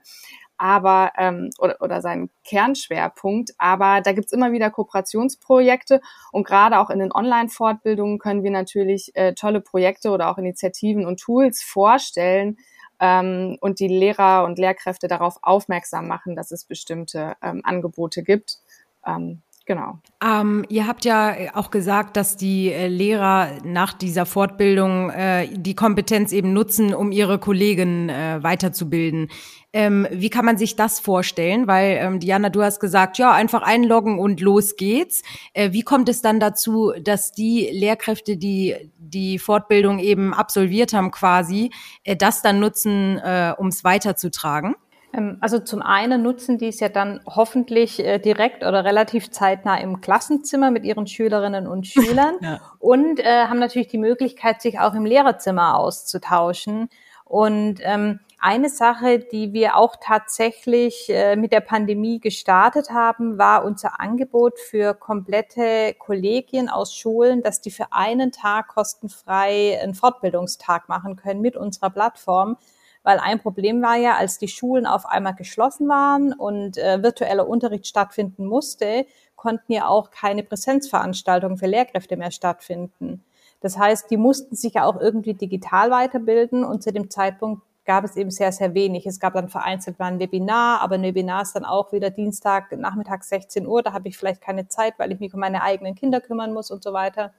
aber 0.58 1.12
ähm, 1.18 1.50
oder, 1.60 1.78
oder 1.82 2.02
seinen 2.02 2.30
Kernschwerpunkt. 2.44 3.52
Aber 3.58 4.02
da 4.02 4.12
gibt's 4.12 4.32
immer 4.32 4.52
wieder 4.52 4.70
Kooperationsprojekte 4.70 6.02
und 6.32 6.46
gerade 6.46 6.80
auch 6.80 6.90
in 6.90 7.00
den 7.00 7.12
Online-Fortbildungen 7.12 8.20
können 8.20 8.44
wir 8.44 8.52
natürlich 8.52 9.16
äh, 9.16 9.34
tolle 9.34 9.62
Projekte 9.62 10.10
oder 10.12 10.30
auch 10.30 10.38
Initiativen 10.38 11.06
und 11.06 11.20
Tools 11.20 11.62
vorstellen 11.62 12.58
ähm, 13.00 13.58
und 13.60 13.80
die 13.80 13.88
Lehrer 13.88 14.46
und 14.46 14.58
Lehrkräfte 14.58 15.08
darauf 15.08 15.38
aufmerksam 15.42 16.08
machen, 16.08 16.36
dass 16.36 16.52
es 16.52 16.66
bestimmte 16.66 17.36
ähm, 17.42 17.62
Angebote 17.64 18.24
gibt. 18.24 18.60
Ähm, 19.06 19.42
Genau. 19.66 20.00
Ähm, 20.22 20.66
ihr 20.68 20.88
habt 20.88 21.06
ja 21.06 21.36
auch 21.54 21.72
gesagt, 21.72 22.18
dass 22.18 22.36
die 22.36 22.70
äh, 22.70 22.88
Lehrer 22.88 23.60
nach 23.64 23.94
dieser 23.94 24.26
Fortbildung 24.26 25.10
äh, 25.10 25.48
die 25.54 25.74
Kompetenz 25.74 26.34
eben 26.34 26.52
nutzen, 26.52 26.94
um 26.94 27.14
ihre 27.14 27.40
Kollegen 27.40 28.10
äh, 28.10 28.44
weiterzubilden. 28.44 29.30
Ähm, 29.72 30.06
wie 30.12 30.30
kann 30.30 30.44
man 30.44 30.58
sich 30.58 30.76
das 30.76 31.00
vorstellen? 31.00 31.66
Weil, 31.66 31.98
ähm, 31.98 32.20
Diana, 32.20 32.50
du 32.50 32.62
hast 32.62 32.82
gesagt, 32.82 33.18
ja, 33.18 33.32
einfach 33.32 33.62
einloggen 33.62 34.20
und 34.20 34.42
los 34.42 34.76
geht's. 34.76 35.24
Äh, 35.54 35.72
wie 35.72 35.84
kommt 35.84 36.10
es 36.10 36.22
dann 36.22 36.42
dazu, 36.42 36.92
dass 37.02 37.32
die 37.32 37.70
Lehrkräfte, 37.72 38.36
die 38.36 38.76
die 38.98 39.40
Fortbildung 39.40 40.00
eben 40.00 40.34
absolviert 40.34 40.92
haben 40.92 41.10
quasi, 41.12 41.72
äh, 42.04 42.18
das 42.18 42.42
dann 42.42 42.60
nutzen, 42.60 43.18
äh, 43.18 43.54
um 43.58 43.68
es 43.68 43.86
weiterzutragen? 43.86 44.76
Ähm, 45.14 45.38
also 45.40 45.60
zum 45.60 45.82
einen 45.82 46.24
nutzen 46.24 46.58
die 46.58 46.68
es 46.68 46.80
ja 46.80 46.90
dann 46.90 47.22
hoffentlich 47.26 48.00
äh, 48.00 48.20
direkt 48.20 48.64
oder 48.64 48.84
relativ 48.84 49.32
zeitnah 49.32 49.80
im 49.80 50.02
Klassenzimmer 50.02 50.72
mit 50.72 50.84
ihren 50.84 51.08
Schülerinnen 51.08 51.68
und 51.68 51.88
Schülern 51.88 52.36
ja. 52.42 52.60
und 52.80 53.20
äh, 53.20 53.46
haben 53.46 53.60
natürlich 53.60 53.88
die 53.88 53.98
Möglichkeit, 53.98 54.62
sich 54.62 54.80
auch 54.80 54.94
im 54.94 55.06
Lehrerzimmer 55.06 55.78
auszutauschen. 55.78 56.90
Und 57.26 57.80
ähm, 57.82 58.20
eine 58.38 58.68
Sache, 58.68 59.20
die 59.20 59.54
wir 59.54 59.78
auch 59.78 59.96
tatsächlich 60.02 61.10
äh, 61.10 61.38
mit 61.38 61.54
der 61.54 61.62
Pandemie 61.62 62.20
gestartet 62.20 62.90
haben, 62.90 63.38
war 63.38 63.64
unser 63.64 64.02
Angebot 64.02 64.60
für 64.60 64.94
komplette 64.94 65.96
Kollegien 65.98 66.68
aus 66.68 66.94
Schulen, 66.94 67.42
dass 67.42 67.62
die 67.62 67.72
für 67.72 67.94
einen 67.94 68.34
Tag 68.34 68.68
kostenfrei 68.68 69.80
einen 69.82 69.94
Fortbildungstag 69.94 70.90
machen 70.90 71.16
können 71.16 71.40
mit 71.40 71.56
unserer 71.56 71.90
Plattform 71.90 72.58
weil 73.04 73.20
ein 73.20 73.40
Problem 73.40 73.82
war 73.82 73.96
ja, 73.98 74.16
als 74.16 74.38
die 74.38 74.48
Schulen 74.48 74.86
auf 74.86 75.06
einmal 75.06 75.36
geschlossen 75.36 75.88
waren 75.88 76.34
und 76.34 76.78
äh, 76.78 77.04
virtueller 77.04 77.48
Unterricht 77.48 77.88
stattfinden 77.88 78.46
musste, 78.46 79.06
konnten 79.36 79.74
ja 79.74 79.88
auch 79.88 80.10
keine 80.10 80.44
Präsenzveranstaltungen 80.44 81.58
für 81.58 81.68
Lehrkräfte 81.68 82.18
mehr 82.18 82.32
stattfinden. 82.32 83.24
Das 83.60 83.78
heißt, 83.78 84.10
die 84.10 84.18
mussten 84.18 84.56
sich 84.56 84.74
ja 84.76 84.86
auch 84.86 85.00
irgendwie 85.00 85.34
digital 85.34 85.92
weiterbilden 85.92 86.64
und 86.64 86.84
zu 86.84 86.92
dem 86.92 87.10
Zeitpunkt 87.10 87.62
gab 87.86 88.04
es 88.06 88.16
eben 88.16 88.32
sehr, 88.32 88.52
sehr 88.52 88.74
wenig. 88.74 89.06
Es 89.06 89.20
gab 89.20 89.34
dann 89.34 89.50
vereinzelt 89.50 90.00
mal 90.00 90.08
ein 90.08 90.20
Webinar, 90.20 90.82
aber 90.82 90.96
ein 90.96 91.04
Webinar 91.04 91.42
ist 91.42 91.54
dann 91.54 91.66
auch 91.66 91.92
wieder 91.92 92.10
Dienstag, 92.10 92.72
Nachmittag 92.78 93.24
16 93.24 93.68
Uhr. 93.68 93.84
Da 93.84 93.94
habe 93.94 94.08
ich 94.08 94.18
vielleicht 94.18 94.42
keine 94.42 94.68
Zeit, 94.68 94.94
weil 94.98 95.12
ich 95.12 95.20
mich 95.20 95.34
um 95.34 95.40
meine 95.40 95.62
eigenen 95.62 95.96
Kinder 95.96 96.22
kümmern 96.22 96.54
muss 96.54 96.72
und 96.72 96.84
so 96.84 96.94
weiter. 96.94 97.34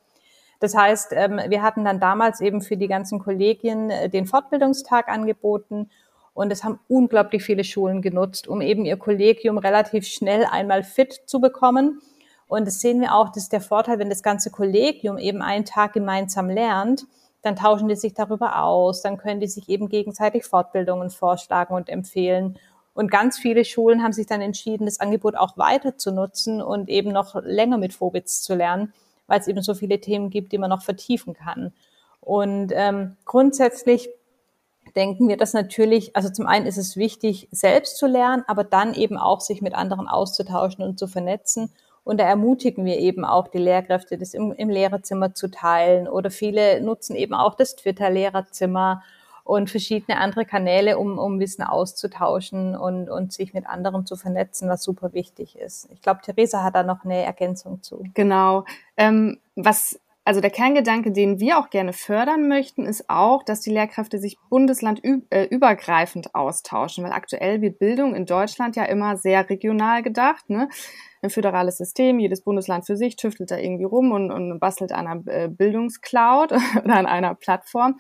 Das 0.65 0.75
heißt, 0.75 1.13
ähm, 1.13 1.39
wir 1.49 1.61
hatten 1.61 1.85
dann 1.85 2.01
damals 2.01 2.41
eben 2.41 2.63
für 2.63 2.79
die 2.79 2.89
ganzen 2.89 3.19
Kollegien 3.19 3.91
äh, 3.91 4.09
den 4.09 4.25
Fortbildungstag 4.25 5.09
angeboten 5.09 5.91
und 6.33 6.51
es 6.51 6.65
haben 6.65 6.81
unglaublich 6.89 7.45
viele 7.45 7.65
Schulen 7.65 8.01
genutzt, 8.01 8.49
um 8.49 8.63
eben 8.63 8.87
ihr 8.87 8.97
Kollegium 8.97 9.59
relativ 9.59 10.07
schnell 10.07 10.47
einmal 10.51 10.83
fit 10.83 11.21
zu 11.27 11.39
bekommen. 11.39 12.01
Und 12.47 12.67
das 12.67 12.81
sehen 12.81 13.03
wir 13.03 13.15
auch, 13.15 13.29
das 13.29 13.43
ist 13.43 13.53
der 13.53 13.61
Vorteil, 13.61 13.99
wenn 13.99 14.09
das 14.09 14.23
ganze 14.23 14.51
Kollegium 14.51 15.19
eben 15.19 15.43
einen 15.43 15.67
Tag 15.67 15.93
gemeinsam 15.93 16.49
lernt, 16.49 17.05
dann 17.43 17.57
tauschen 17.57 17.89
die 17.89 17.97
sich 17.97 18.15
darüber 18.15 18.63
aus, 18.63 19.03
dann 19.03 19.19
können 19.19 19.41
die 19.41 19.49
sich 19.49 19.69
eben 19.69 19.91
gegenseitig 19.91 20.47
Fortbildungen 20.47 21.11
vorschlagen 21.11 21.75
und 21.75 21.91
empfehlen. 21.91 22.59
Und 22.95 23.11
ganz 23.11 23.37
viele 23.37 23.67
Schulen 23.67 24.03
haben 24.03 24.15
sich 24.15 24.29
dann 24.29 24.41
entschieden, 24.41 24.87
das 24.87 24.99
Angebot 24.99 25.37
auch 25.37 25.59
weiter 25.59 25.99
zu 25.99 26.11
nutzen 26.11 26.63
und 26.63 26.89
eben 26.89 27.13
noch 27.13 27.35
länger 27.43 27.77
mit 27.77 27.93
Phobitz 27.93 28.41
zu 28.41 28.55
lernen, 28.55 28.95
weil 29.27 29.41
es 29.41 29.49
eben 29.49 29.63
so 29.63 29.75
viele 29.75 30.01
Themen 30.01 30.31
gibt, 30.31 30.53
die 30.53 30.59
man 30.59 30.71
noch 30.71 30.83
vertiefen 30.83 31.35
kann. 31.35 31.73
Und 32.21 32.73
ähm, 32.75 33.17
grundsätzlich 33.25 34.09
denken 34.97 35.29
wir, 35.29 35.37
dass 35.37 35.53
natürlich, 35.53 36.15
also 36.17 36.31
zum 36.31 36.47
einen 36.47 36.67
ist 36.67 36.79
es 36.79 36.97
wichtig, 36.97 37.49
selbst 37.51 37.99
zu 37.99 38.07
lernen, 38.07 38.45
aber 38.47 38.65
dann 38.65 38.95
eben 38.95 39.19
auch 39.19 39.41
sich 39.41 39.61
mit 39.61 39.75
anderen 39.75 40.09
auszutauschen 40.09 40.85
und 40.85 40.99
zu 40.99 41.07
vernetzen. 41.07 41.73
Und 42.05 42.21
da 42.21 42.25
ermutigen 42.25 42.85
wir 42.85 42.99
eben 42.99 43.25
auch 43.25 43.49
die 43.49 43.59
Lehrkräfte, 43.59 44.19
das 44.19 44.35
im, 44.35 44.53
im 44.53 44.69
Lehrerzimmer 44.69 45.35
zu 45.35 45.51
teilen. 45.51 46.07
Oder 46.07 46.31
viele 46.31 46.81
nutzen 46.83 47.17
eben 47.17 47.35
auch 47.35 47.55
das 47.55 47.77
Twitter-Lehrerzimmer 47.77 49.03
und 49.45 49.71
verschiedene 49.71 50.19
andere 50.19 50.47
Kanäle, 50.47 50.99
um, 50.99 51.19
um 51.19 51.39
Wissen 51.39 51.63
auszutauschen 51.63 52.75
und, 52.77 53.11
und 53.11 53.33
sich 53.33 53.53
mit 53.53 53.67
anderen 53.67 54.07
zu 54.07 54.17
vernetzen, 54.17 54.69
was 54.69 54.83
super 54.83 55.13
wichtig 55.13 55.57
ist. 55.57 55.89
Ich 55.93 56.01
glaube, 56.01 56.21
Theresa 56.23 56.65
hat 56.65 56.75
da 56.75 56.83
noch 56.83 57.05
eine 57.05 57.23
Ergänzung 57.23 57.83
zu. 57.83 58.05
Genau. 58.15 58.65
Ähm, 58.97 59.39
was 59.55 60.01
also 60.27 60.41
der 60.41 60.51
Kerngedanke, 60.51 61.13
den 61.13 61.39
wir 61.39 61.59
auch 61.59 61.69
gerne 61.69 61.93
fördern 61.93 62.49
möchten, 62.49 62.87
ist 62.87 63.11
auch, 63.11 63.43
dass 63.43 63.61
die 63.61 63.71
Lehrkräfte 63.71 64.19
sich 64.19 64.39
bundeslandübergreifend 64.49 66.27
äh, 66.27 66.31
austauschen, 66.33 67.05
weil 67.05 67.13
aktuell 67.13 67.61
wird 67.61 67.79
Bildung 67.79 68.15
in 68.15 68.25
Deutschland 68.25 68.75
ja 68.75 68.85
immer 68.85 69.19
sehr 69.19 69.51
regional 69.51 70.03
gedacht. 70.03 70.49
Ne? 70.49 70.71
Ein 71.25 71.31
föderales 71.31 71.79
System, 71.79 72.19
jedes 72.19 72.43
Bundesland 72.43 72.85
für 72.85 72.97
sich 72.97 73.17
tüftelt 73.17 73.51
da 73.51 73.57
irgendwie 73.57 73.85
rum 73.85 74.13
und, 74.13 74.31
und 74.31 74.61
bastelt 74.61 74.93
an 74.93 75.07
einer 75.07 75.27
äh, 75.27 75.49
Bildungscloud 75.49 76.53
oder 76.85 76.97
an 76.97 77.07
einer 77.07 77.35
Plattform. 77.35 77.99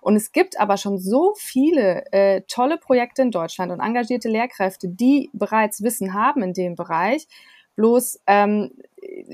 Und 0.00 0.16
es 0.16 0.32
gibt 0.32 0.58
aber 0.58 0.76
schon 0.76 0.98
so 0.98 1.34
viele 1.38 2.04
äh, 2.12 2.42
tolle 2.48 2.76
Projekte 2.76 3.22
in 3.22 3.30
Deutschland 3.30 3.70
und 3.70 3.78
engagierte 3.78 4.28
Lehrkräfte, 4.28 4.88
die 4.88 5.30
bereits 5.32 5.84
Wissen 5.84 6.14
haben 6.14 6.42
in 6.42 6.52
dem 6.52 6.74
Bereich, 6.74 7.28
Bloß 7.76 8.20
ähm, 8.28 8.70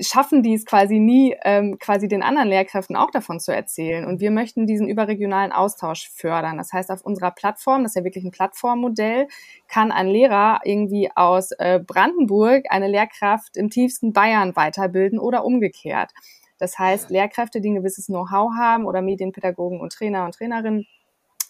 schaffen 0.01 0.43
die 0.43 0.53
es 0.53 0.65
quasi 0.65 0.99
nie, 0.99 1.35
ähm, 1.43 1.77
quasi 1.79 2.07
den 2.07 2.23
anderen 2.23 2.49
Lehrkräften 2.49 2.95
auch 2.95 3.11
davon 3.11 3.39
zu 3.39 3.53
erzählen. 3.53 4.05
Und 4.05 4.19
wir 4.19 4.31
möchten 4.31 4.67
diesen 4.67 4.87
überregionalen 4.87 5.51
Austausch 5.51 6.09
fördern. 6.09 6.57
Das 6.57 6.73
heißt, 6.73 6.89
auf 6.91 7.01
unserer 7.01 7.31
Plattform, 7.31 7.83
das 7.83 7.91
ist 7.91 7.95
ja 7.95 8.03
wirklich 8.03 8.23
ein 8.23 8.31
Plattformmodell, 8.31 9.27
kann 9.67 9.91
ein 9.91 10.07
Lehrer 10.07 10.61
irgendwie 10.63 11.09
aus 11.15 11.51
äh, 11.53 11.79
Brandenburg 11.85 12.65
eine 12.69 12.87
Lehrkraft 12.87 13.57
im 13.57 13.69
tiefsten 13.69 14.13
Bayern 14.13 14.55
weiterbilden 14.55 15.19
oder 15.19 15.45
umgekehrt. 15.45 16.11
Das 16.57 16.77
heißt, 16.77 17.09
Lehrkräfte, 17.09 17.59
die 17.59 17.71
ein 17.71 17.75
gewisses 17.75 18.05
Know-how 18.05 18.51
haben 18.55 18.85
oder 18.85 19.01
Medienpädagogen 19.01 19.79
und 19.79 19.93
Trainer 19.93 20.25
und 20.25 20.35
Trainerinnen, 20.35 20.85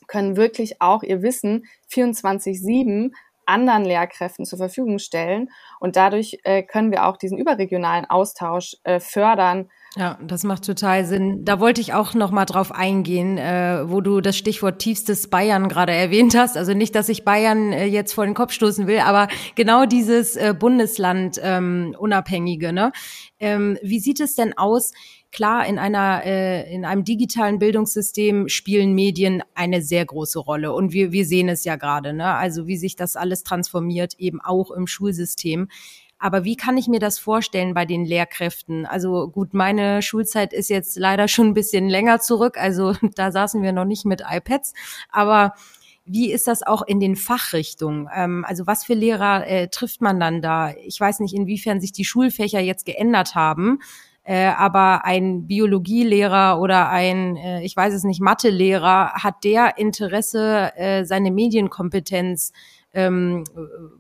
können 0.08 0.36
wirklich 0.36 0.82
auch 0.82 1.04
ihr 1.04 1.22
Wissen 1.22 1.66
24-7 1.92 3.12
anderen 3.46 3.86
Lehrkräften 3.86 4.46
zur 4.46 4.58
Verfügung 4.58 5.00
stellen. 5.00 5.50
Und 5.80 5.96
dadurch 5.96 6.38
äh, 6.44 6.64
können 6.64 6.92
wir 6.92 7.06
auch 7.06 7.18
diesen 7.18 7.38
überregionalen 7.38 8.06
Austausch 8.10 8.76
äh, 8.84 9.00
fördern. 9.00 9.70
Ja, 9.98 10.18
das 10.24 10.46
macht 10.46 10.66
total 10.66 11.06
Sinn. 11.06 11.44
Da 11.44 11.60
wollte 11.60 11.82
ich 11.82 11.94
auch 11.94 12.14
noch 12.14 12.32
mal 12.32 12.46
drauf 12.46 12.72
eingehen, 12.72 13.38
äh, 13.38 13.90
wo 13.90 14.00
du 14.00 14.22
das 14.22 14.38
Stichwort 14.38 14.80
tiefstes 14.80 15.30
Bayern 15.30 15.68
gerade 15.68 15.92
erwähnt 15.92 16.34
hast. 16.34 16.56
Also 16.56 16.74
nicht, 16.74 16.96
dass 16.96 17.10
ich 17.10 17.26
Bayern 17.26 17.74
äh, 17.74 17.86
jetzt 17.86 18.14
vor 18.14 18.24
den 18.24 18.34
Kopf 18.34 18.54
stoßen 18.54 18.88
will, 18.88 19.00
aber 19.00 19.28
genau 19.56 19.86
dieses 19.86 20.38
äh, 20.38 20.56
Bundesland 20.58 21.40
ähm, 21.44 21.94
unabhängige. 22.00 22.72
Ne? 22.72 22.94
Ähm, 23.40 23.78
wie 23.82 24.00
sieht 24.00 24.22
es 24.22 24.36
denn 24.36 24.58
aus? 24.58 24.94
Klar, 25.32 25.66
in 25.66 25.80
einer 25.80 26.24
äh, 26.26 26.74
in 26.74 26.84
einem 26.84 27.06
digitalen 27.06 27.58
Bildungssystem 27.58 28.50
spielen 28.50 28.94
Medien 28.94 29.42
eine 29.56 29.82
sehr 29.82 30.06
große 30.06 30.40
Rolle 30.40 30.74
und 30.74 30.92
wir 30.92 31.14
wir 31.14 31.26
sehen 31.26 31.48
es 31.48 31.64
ja 31.64 31.78
gerade, 31.78 32.12
ne? 32.14 32.36
Also 32.36 32.68
wie 32.68 32.76
sich 32.76 32.98
das 32.98 33.16
alles 33.16 33.44
transformiert, 33.44 34.16
eben 34.20 34.42
auch 34.42 34.72
im 34.72 34.88
Schulsystem. 34.88 35.70
Aber 36.20 36.44
wie 36.44 36.56
kann 36.56 36.78
ich 36.78 36.88
mir 36.88 37.00
das 37.00 37.18
vorstellen 37.18 37.74
bei 37.74 37.86
den 37.86 38.06
Lehrkräften? 38.06 38.86
Also 38.86 39.28
gut, 39.30 39.54
meine 39.56 40.02
Schulzeit 40.04 40.54
ist 40.54 40.70
jetzt 40.70 40.98
leider 41.00 41.28
schon 41.28 41.48
ein 41.48 41.54
bisschen 41.54 41.90
länger 41.90 42.20
zurück, 42.20 42.58
also 42.58 42.94
da 43.16 43.32
saßen 43.32 43.64
wir 43.64 43.72
noch 43.72 43.86
nicht 43.86 44.06
mit 44.06 44.22
iPads, 44.30 44.74
aber 45.12 45.54
wie 46.06 46.32
ist 46.32 46.48
das 46.48 46.64
auch 46.64 46.82
in 46.82 47.00
den 47.00 47.16
Fachrichtungen? 47.16 48.10
Ähm, 48.14 48.44
also 48.46 48.68
was 48.68 48.84
für 48.84 48.96
Lehrer 48.96 49.48
äh, 49.48 49.68
trifft 49.70 50.02
man 50.02 50.20
dann 50.20 50.42
da? 50.42 50.74
Ich 50.84 51.00
weiß 51.00 51.20
nicht, 51.22 51.34
inwiefern 51.34 51.80
sich 51.80 51.92
die 51.92 52.06
Schulfächer 52.06 52.60
jetzt 52.60 52.86
geändert 52.86 53.36
haben. 53.36 53.80
Äh, 54.24 54.48
aber 54.48 55.06
ein 55.06 55.48
Biologielehrer 55.48 56.60
oder 56.60 56.90
ein, 56.90 57.38
äh, 57.38 57.64
ich 57.64 57.76
weiß 57.76 57.94
es 57.94 58.04
nicht, 58.04 58.22
Mathelehrer, 58.22 59.14
hat 59.14 59.44
der 59.44 59.78
Interesse, 59.78 60.72
äh, 60.76 61.06
seine 61.06 61.32
Medienkompetenz 61.32 62.52
ähm, 62.94 63.44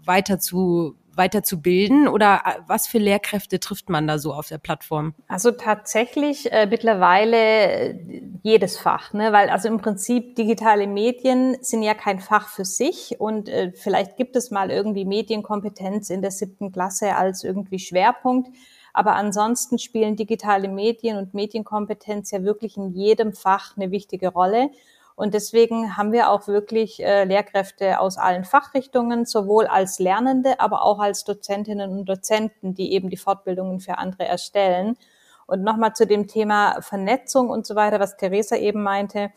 weiter 0.05 0.39
zu 0.39 0.95
weiter 1.15 1.43
zu 1.43 1.61
bilden 1.61 2.07
oder 2.07 2.41
äh, 2.45 2.59
was 2.67 2.87
für 2.87 2.97
Lehrkräfte 2.97 3.59
trifft 3.59 3.89
man 3.89 4.07
da 4.07 4.17
so 4.17 4.33
auf 4.33 4.47
der 4.47 4.57
Plattform? 4.57 5.13
Also 5.27 5.51
tatsächlich 5.51 6.51
äh, 6.51 6.67
mittlerweile 6.67 7.37
äh, 7.37 8.21
jedes 8.43 8.77
Fach, 8.77 9.13
ne? 9.13 9.33
weil 9.33 9.49
also 9.49 9.67
im 9.67 9.77
Prinzip 9.77 10.35
digitale 10.35 10.87
Medien 10.87 11.57
sind 11.61 11.83
ja 11.83 11.93
kein 11.93 12.19
Fach 12.19 12.47
für 12.47 12.65
sich 12.65 13.19
und 13.19 13.49
äh, 13.49 13.71
vielleicht 13.75 14.17
gibt 14.17 14.35
es 14.35 14.51
mal 14.51 14.71
irgendwie 14.71 15.05
Medienkompetenz 15.05 16.09
in 16.09 16.21
der 16.21 16.31
siebten 16.31 16.71
Klasse 16.71 17.15
als 17.15 17.43
irgendwie 17.43 17.79
Schwerpunkt. 17.79 18.49
Aber 18.93 19.15
ansonsten 19.15 19.79
spielen 19.79 20.15
digitale 20.15 20.67
Medien 20.67 21.17
und 21.17 21.33
Medienkompetenz 21.33 22.31
ja 22.31 22.43
wirklich 22.43 22.77
in 22.77 22.89
jedem 22.93 23.33
Fach 23.33 23.77
eine 23.77 23.91
wichtige 23.91 24.29
Rolle. 24.29 24.69
Und 25.15 25.33
deswegen 25.33 25.97
haben 25.97 26.11
wir 26.11 26.31
auch 26.31 26.47
wirklich 26.47 27.03
äh, 27.03 27.25
Lehrkräfte 27.25 27.99
aus 27.99 28.17
allen 28.17 28.43
Fachrichtungen, 28.43 29.25
sowohl 29.25 29.67
als 29.67 29.99
Lernende, 29.99 30.59
aber 30.59 30.83
auch 30.83 30.99
als 30.99 31.23
Dozentinnen 31.23 31.91
und 31.91 32.05
Dozenten, 32.05 32.73
die 32.73 32.93
eben 32.93 33.09
die 33.09 33.17
Fortbildungen 33.17 33.79
für 33.79 33.97
andere 33.97 34.25
erstellen. 34.25 34.97
Und 35.45 35.63
nochmal 35.63 35.93
zu 35.93 36.07
dem 36.07 36.27
Thema 36.27 36.81
Vernetzung 36.81 37.49
und 37.49 37.67
so 37.67 37.75
weiter, 37.75 37.99
was 37.99 38.17
Theresa 38.17 38.55
eben 38.55 38.81
meinte. 38.83 39.31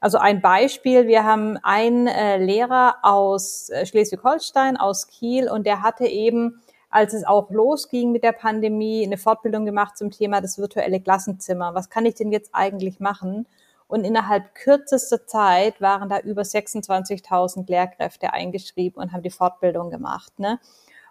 Also 0.00 0.18
ein 0.18 0.40
Beispiel, 0.40 1.06
wir 1.06 1.24
haben 1.24 1.58
einen 1.62 2.06
äh, 2.06 2.38
Lehrer 2.38 2.96
aus 3.02 3.68
äh, 3.68 3.86
Schleswig-Holstein, 3.86 4.76
aus 4.78 5.06
Kiel, 5.08 5.50
und 5.50 5.66
der 5.66 5.82
hatte 5.82 6.06
eben 6.06 6.60
als 6.90 7.14
es 7.14 7.24
auch 7.24 7.50
losging 7.50 8.12
mit 8.12 8.24
der 8.24 8.32
Pandemie, 8.32 9.04
eine 9.06 9.16
Fortbildung 9.16 9.64
gemacht 9.64 9.96
zum 9.96 10.10
Thema 10.10 10.40
das 10.40 10.58
virtuelle 10.58 11.00
Klassenzimmer. 11.00 11.74
Was 11.74 11.88
kann 11.88 12.04
ich 12.04 12.16
denn 12.16 12.32
jetzt 12.32 12.50
eigentlich 12.52 13.00
machen? 13.00 13.46
Und 13.86 14.04
innerhalb 14.04 14.54
kürzester 14.54 15.26
Zeit 15.26 15.80
waren 15.80 16.08
da 16.08 16.20
über 16.20 16.42
26.000 16.42 17.68
Lehrkräfte 17.68 18.32
eingeschrieben 18.32 19.02
und 19.02 19.12
haben 19.12 19.22
die 19.22 19.30
Fortbildung 19.30 19.90
gemacht. 19.90 20.38
Ne? 20.38 20.60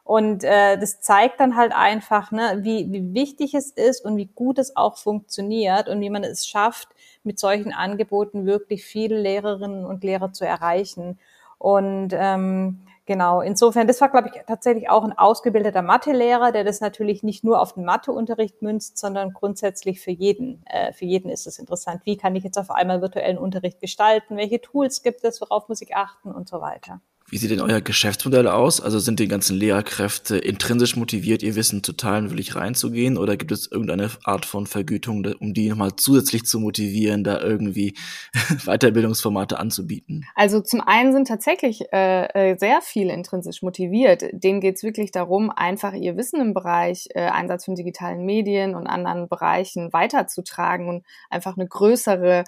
Und 0.06 0.44
äh, 0.44 0.78
das 0.78 1.02
zeigt 1.02 1.40
dann 1.40 1.56
halt 1.56 1.72
einfach, 1.72 2.32
ne, 2.32 2.60
wie, 2.62 2.92
wie 2.92 3.14
wichtig 3.14 3.54
es 3.54 3.72
ist 3.72 4.04
und 4.04 4.18
wie 4.18 4.26
gut 4.26 4.58
es 4.58 4.76
auch 4.76 4.98
funktioniert 4.98 5.88
und 5.88 6.02
wie 6.02 6.10
man 6.10 6.24
es 6.24 6.48
schafft, 6.48 6.88
mit 7.24 7.38
solchen 7.38 7.74
Angeboten 7.74 8.46
wirklich 8.46 8.84
viele 8.86 9.20
Lehrerinnen 9.20 9.86
und 9.86 10.04
Lehrer 10.04 10.34
zu 10.34 10.46
erreichen. 10.46 11.20
Und 11.58 12.10
ähm, 12.14 12.80
Genau, 13.10 13.42
insofern, 13.42 13.88
das 13.88 14.00
war, 14.02 14.10
glaube 14.10 14.30
ich, 14.32 14.40
tatsächlich 14.46 14.88
auch 14.88 15.04
ein 15.04 15.18
ausgebildeter 15.18 15.82
Mathelehrer, 15.82 16.52
der 16.52 16.64
das 16.64 16.80
natürlich 16.80 17.24
nicht 17.24 17.44
nur 17.44 17.60
auf 17.60 17.74
den 17.74 17.84
Matheunterricht 17.84 18.62
münzt, 18.62 19.00
sondern 19.00 19.34
grundsätzlich 19.34 20.00
für 20.00 20.12
jeden. 20.12 20.64
Äh, 20.68 20.94
für 20.94 21.06
jeden 21.06 21.32
ist 21.32 21.48
es 21.48 21.58
interessant. 21.58 22.02
Wie 22.06 22.18
kann 22.18 22.36
ich 22.36 22.44
jetzt 22.44 22.60
auf 22.60 22.70
einmal 22.70 23.02
virtuellen 23.02 23.40
Unterricht 23.40 23.80
gestalten? 23.82 24.38
Welche 24.38 24.62
Tools 24.62 25.02
gibt 25.02 25.24
es? 25.24 25.42
Worauf 25.42 25.70
muss 25.70 25.82
ich 25.82 25.96
achten 25.96 26.32
und 26.32 26.48
so 26.48 26.62
weiter? 26.62 27.02
Wie 27.30 27.38
sieht 27.38 27.52
denn 27.52 27.62
euer 27.62 27.80
Geschäftsmodell 27.80 28.48
aus? 28.48 28.82
Also 28.82 28.98
sind 28.98 29.20
die 29.20 29.28
ganzen 29.28 29.56
Lehrkräfte 29.56 30.38
intrinsisch 30.38 30.96
motiviert, 30.96 31.44
ihr 31.44 31.56
Wissen 31.56 31.84
zu 31.84 31.94
teilen, 31.94 32.32
wirklich 32.32 32.56
reinzugehen? 32.56 33.20
Oder 33.20 33.38
gibt 33.38 33.52
es 33.52 33.72
irgendeine 33.72 34.10
Art 34.24 34.48
von 34.48 34.66
Vergütung, 34.66 35.24
um 35.40 35.54
die 35.54 35.70
nochmal 35.70 35.92
zusätzlich 35.96 36.46
zu 36.46 36.60
motivieren, 36.60 37.24
da 37.24 37.40
irgendwie 37.40 37.94
Weiterbildungsformate 38.66 39.60
anzubieten? 39.60 40.26
Also 40.34 40.60
zum 40.62 40.82
einen 40.82 41.14
sind 41.14 41.28
tatsächlich 41.28 41.94
äh, 41.94 42.52
äh 42.54 42.58
sehr 42.58 42.82
viele 42.82 43.14
intrinsisch 43.14 43.62
motiviert. 43.62 44.24
Denen 44.32 44.60
geht 44.60 44.78
es 44.78 44.84
wirklich 44.84 45.12
darum, 45.12 45.52
einfach 45.52 45.94
ihr 45.94 46.18
Wissen 46.18 46.42
im 46.42 46.56
Bereich 46.56 47.10
äh, 47.14 47.22
Einsatz 47.22 47.66
von 47.66 47.76
digitalen 47.76 48.26
Medien 48.26 48.74
und 48.74 48.88
anderen 48.88 49.30
Bereichen 49.30 49.94
weiterzutragen 49.94 50.90
und 50.90 51.06
einfach 51.30 51.58
eine 51.58 51.68
größere 51.68 52.44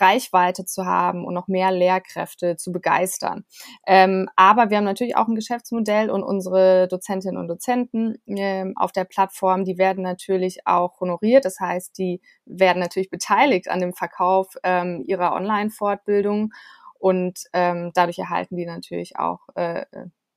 Reichweite 0.00 0.64
zu 0.64 0.86
haben 0.86 1.24
und 1.24 1.34
noch 1.34 1.46
mehr 1.46 1.70
Lehrkräfte 1.70 2.56
zu 2.56 2.72
begeistern. 2.72 3.44
Ähm, 3.86 4.23
aber 4.36 4.70
wir 4.70 4.76
haben 4.76 4.84
natürlich 4.84 5.16
auch 5.16 5.28
ein 5.28 5.34
Geschäftsmodell 5.34 6.10
und 6.10 6.22
unsere 6.22 6.88
Dozentinnen 6.88 7.36
und 7.36 7.48
Dozenten 7.48 8.16
äh, 8.26 8.64
auf 8.76 8.92
der 8.92 9.04
Plattform, 9.04 9.64
die 9.64 9.78
werden 9.78 10.02
natürlich 10.02 10.66
auch 10.66 11.00
honoriert. 11.00 11.44
Das 11.44 11.60
heißt, 11.60 11.96
die 11.98 12.20
werden 12.44 12.80
natürlich 12.80 13.10
beteiligt 13.10 13.68
an 13.68 13.80
dem 13.80 13.92
Verkauf 13.92 14.54
ähm, 14.62 15.02
ihrer 15.06 15.34
Online-Fortbildung 15.34 16.52
und 16.98 17.38
ähm, 17.52 17.92
dadurch 17.94 18.18
erhalten 18.18 18.56
die 18.56 18.66
natürlich 18.66 19.16
auch 19.18 19.40
äh, 19.54 19.84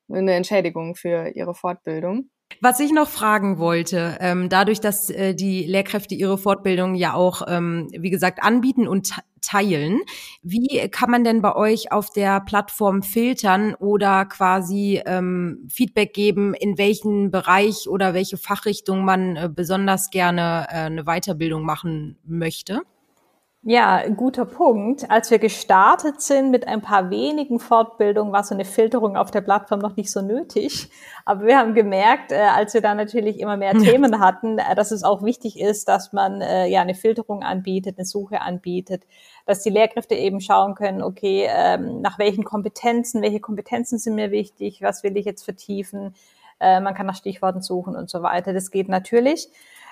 eine 0.10 0.34
Entschädigung 0.34 0.96
für 0.96 1.30
ihre 1.30 1.56
Fortbildung. 1.56 2.30
Was 2.60 2.80
ich 2.80 2.92
noch 2.92 3.08
fragen 3.08 3.60
wollte, 3.60 4.18
ähm, 4.20 4.50
dadurch, 4.50 4.82
dass 4.82 5.10
äh, 5.10 5.36
die 5.36 5.66
Lehrkräfte 5.66 6.16
ihre 6.16 6.38
Fortbildung 6.38 6.96
ja 6.96 7.14
auch, 7.14 7.44
ähm, 7.48 7.88
wie 7.92 8.10
gesagt, 8.10 8.42
anbieten 8.42 8.88
und 8.88 9.12
teilen, 9.42 10.02
wie 10.42 10.90
kann 10.90 11.12
man 11.12 11.24
denn 11.24 11.42
bei 11.42 11.56
euch 11.56 11.92
auf 11.92 12.10
der 12.10 12.42
Plattform 12.42 13.04
filtern 13.04 13.76
oder 13.76 14.26
quasi 14.26 15.02
ähm, 15.06 15.68
Feedback 15.72 16.14
geben, 16.14 16.56
in 16.56 16.78
welchen 16.80 17.30
Bereich 17.30 17.88
oder 17.88 18.16
welche 18.16 18.38
Fachrichtung 18.38 19.06
man 19.06 19.36
äh, 19.36 19.50
besonders 19.54 20.10
gerne 20.10 20.68
äh, 20.70 20.76
eine 20.86 21.04
Weiterbildung 21.04 21.64
machen 21.64 22.18
möchte? 22.24 22.82
Ja, 23.70 24.08
guter 24.08 24.46
Punkt. 24.46 25.12
Als 25.12 25.30
wir 25.30 25.40
gestartet 25.40 26.22
sind 26.22 26.52
mit 26.52 26.66
ein 26.70 26.82
paar 26.82 27.10
wenigen 27.10 27.60
Fortbildungen, 27.60 28.32
war 28.32 28.46
so 28.46 28.56
eine 28.56 28.64
Filterung 28.64 29.18
auf 29.18 29.30
der 29.30 29.42
Plattform 29.42 29.82
noch 29.82 29.98
nicht 29.98 30.10
so 30.10 30.22
nötig. 30.22 30.90
Aber 31.26 31.46
wir 31.46 31.58
haben 31.58 31.74
gemerkt, 31.74 32.32
äh, 32.32 32.38
als 32.38 32.74
wir 32.74 32.80
dann 32.80 32.96
natürlich 32.96 33.42
immer 33.42 33.58
mehr 33.58 33.74
Themen 33.74 34.22
hatten, 34.22 34.58
äh, 34.58 34.74
dass 34.74 34.92
es 34.92 35.04
auch 35.04 35.22
wichtig 35.22 35.60
ist, 35.60 35.90
dass 35.90 36.14
man 36.14 36.40
äh, 36.40 36.68
ja 36.68 36.80
eine 36.80 36.96
Filterung 36.96 37.44
anbietet, 37.44 37.98
eine 37.98 38.06
Suche 38.06 38.40
anbietet, 38.40 39.04
dass 39.46 39.64
die 39.64 39.70
Lehrkräfte 39.70 40.16
eben 40.16 40.40
schauen 40.40 40.74
können, 40.74 41.02
okay, 41.02 41.50
ähm, 41.50 42.00
nach 42.00 42.18
welchen 42.20 42.46
Kompetenzen, 42.46 43.22
welche 43.22 43.42
Kompetenzen 43.42 43.98
sind 44.00 44.16
mir 44.16 44.32
wichtig, 44.32 44.82
was 44.82 45.04
will 45.04 45.18
ich 45.18 45.26
jetzt 45.26 45.44
vertiefen. 45.44 46.16
Man 46.60 46.96
kann 46.96 47.06
nach 47.06 47.16
Stichworten 47.16 47.62
suchen 47.62 47.96
und 47.96 48.10
so 48.10 48.24
weiter. 48.24 48.52
Das 48.52 48.72
geht 48.72 48.90
natürlich. 48.90 49.48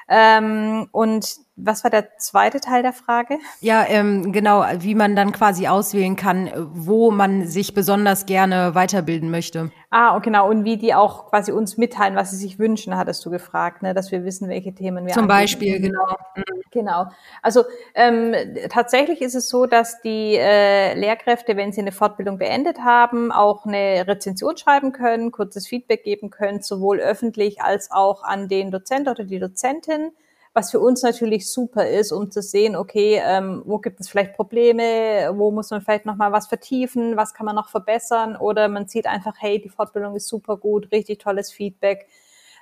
Ähm, 0.10 0.88
und 0.91 1.45
was 1.57 1.83
war 1.85 1.91
der 1.91 2.17
zweite 2.17 2.59
Teil 2.59 2.83
der 2.83 2.91
Frage? 2.91 3.38
Ja, 3.62 3.85
ähm, 3.88 4.33
genau, 4.33 4.65
wie 4.79 4.93
man 4.93 5.15
dann 5.15 5.31
quasi 5.31 5.67
auswählen 5.67 6.17
kann, 6.17 6.51
wo 6.74 7.12
man 7.12 7.47
sich 7.47 7.74
besonders 7.74 8.25
gerne 8.25 8.75
weiterbilden 8.75 9.31
möchte. 9.31 9.71
Ah, 9.89 10.19
genau, 10.19 10.50
und 10.50 10.65
wie 10.65 10.75
die 10.75 10.93
auch 10.93 11.29
quasi 11.29 11.53
uns 11.53 11.77
mitteilen, 11.77 12.15
was 12.15 12.31
sie 12.31 12.38
sich 12.38 12.59
wünschen, 12.59 12.97
hattest 12.97 13.25
du 13.25 13.29
gefragt, 13.29 13.83
ne? 13.83 13.93
dass 13.93 14.12
wir 14.12 14.25
wissen, 14.25 14.50
welche 14.50 14.75
Themen 14.75 15.05
wir 15.05 15.13
Zum 15.13 15.24
anbieten. 15.24 15.39
Beispiel, 15.39 15.79
genau. 15.79 16.05
Mhm. 16.35 16.43
Genau. 16.71 17.05
Also 17.41 17.63
ähm, 17.93 18.35
tatsächlich 18.69 19.21
ist 19.21 19.35
es 19.35 19.47
so, 19.47 19.65
dass 19.65 20.01
die 20.01 20.35
äh, 20.35 20.93
Lehrkräfte, 20.93 21.55
wenn 21.55 21.71
sie 21.71 21.79
eine 21.79 21.93
Fortbildung 21.93 22.38
beendet 22.38 22.79
haben, 22.79 23.31
auch 23.31 23.65
eine 23.65 24.05
Rezension 24.05 24.57
schreiben 24.57 24.91
können, 24.91 25.31
kurzes 25.31 25.67
Feedback 25.67 26.03
geben 26.03 26.31
können, 26.31 26.62
sowohl 26.62 27.00
öffentlich 27.00 27.62
als 27.62 27.91
auch 27.91 28.24
an 28.24 28.50
den 28.50 28.71
Dozent 28.71 29.07
oder 29.07 29.24
die 29.24 29.39
Dozentin 29.39 30.12
was 30.55 30.71
für 30.71 30.79
uns 30.79 31.03
natürlich 31.03 31.51
super 31.51 31.88
ist, 31.88 32.12
um 32.12 32.31
zu 32.31 32.41
sehen, 32.41 32.75
okay, 32.75 33.21
ähm, 33.24 33.62
wo 33.65 33.79
gibt 33.79 34.00
es 34.00 34.09
vielleicht 34.09 34.33
Probleme, 34.33 35.31
wo 35.33 35.51
muss 35.51 35.69
man 35.69 35.81
vielleicht 35.81 36.05
nochmal 36.05 36.31
was 36.31 36.47
vertiefen, 36.47 37.17
was 37.17 37.33
kann 37.33 37.45
man 37.45 37.55
noch 37.55 37.69
verbessern 37.69 38.35
oder 38.38 38.67
man 38.69 38.88
sieht 38.88 39.05
einfach, 39.05 39.35
hey, 39.38 39.59
die 39.62 39.69
Fortbildung 39.69 40.15
ist 40.15 40.27
super 40.27 40.57
gut, 40.57 40.91
richtig 40.91 41.19
tolles 41.19 41.51
Feedback, 41.51 42.07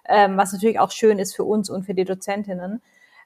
ähm, 0.09 0.37
was 0.37 0.51
natürlich 0.53 0.79
auch 0.79 0.91
schön 0.91 1.19
ist 1.19 1.35
für 1.35 1.43
uns 1.43 1.69
und 1.69 1.83
für 1.85 1.93
die 1.93 2.05
Dozentinnen. 2.05 2.81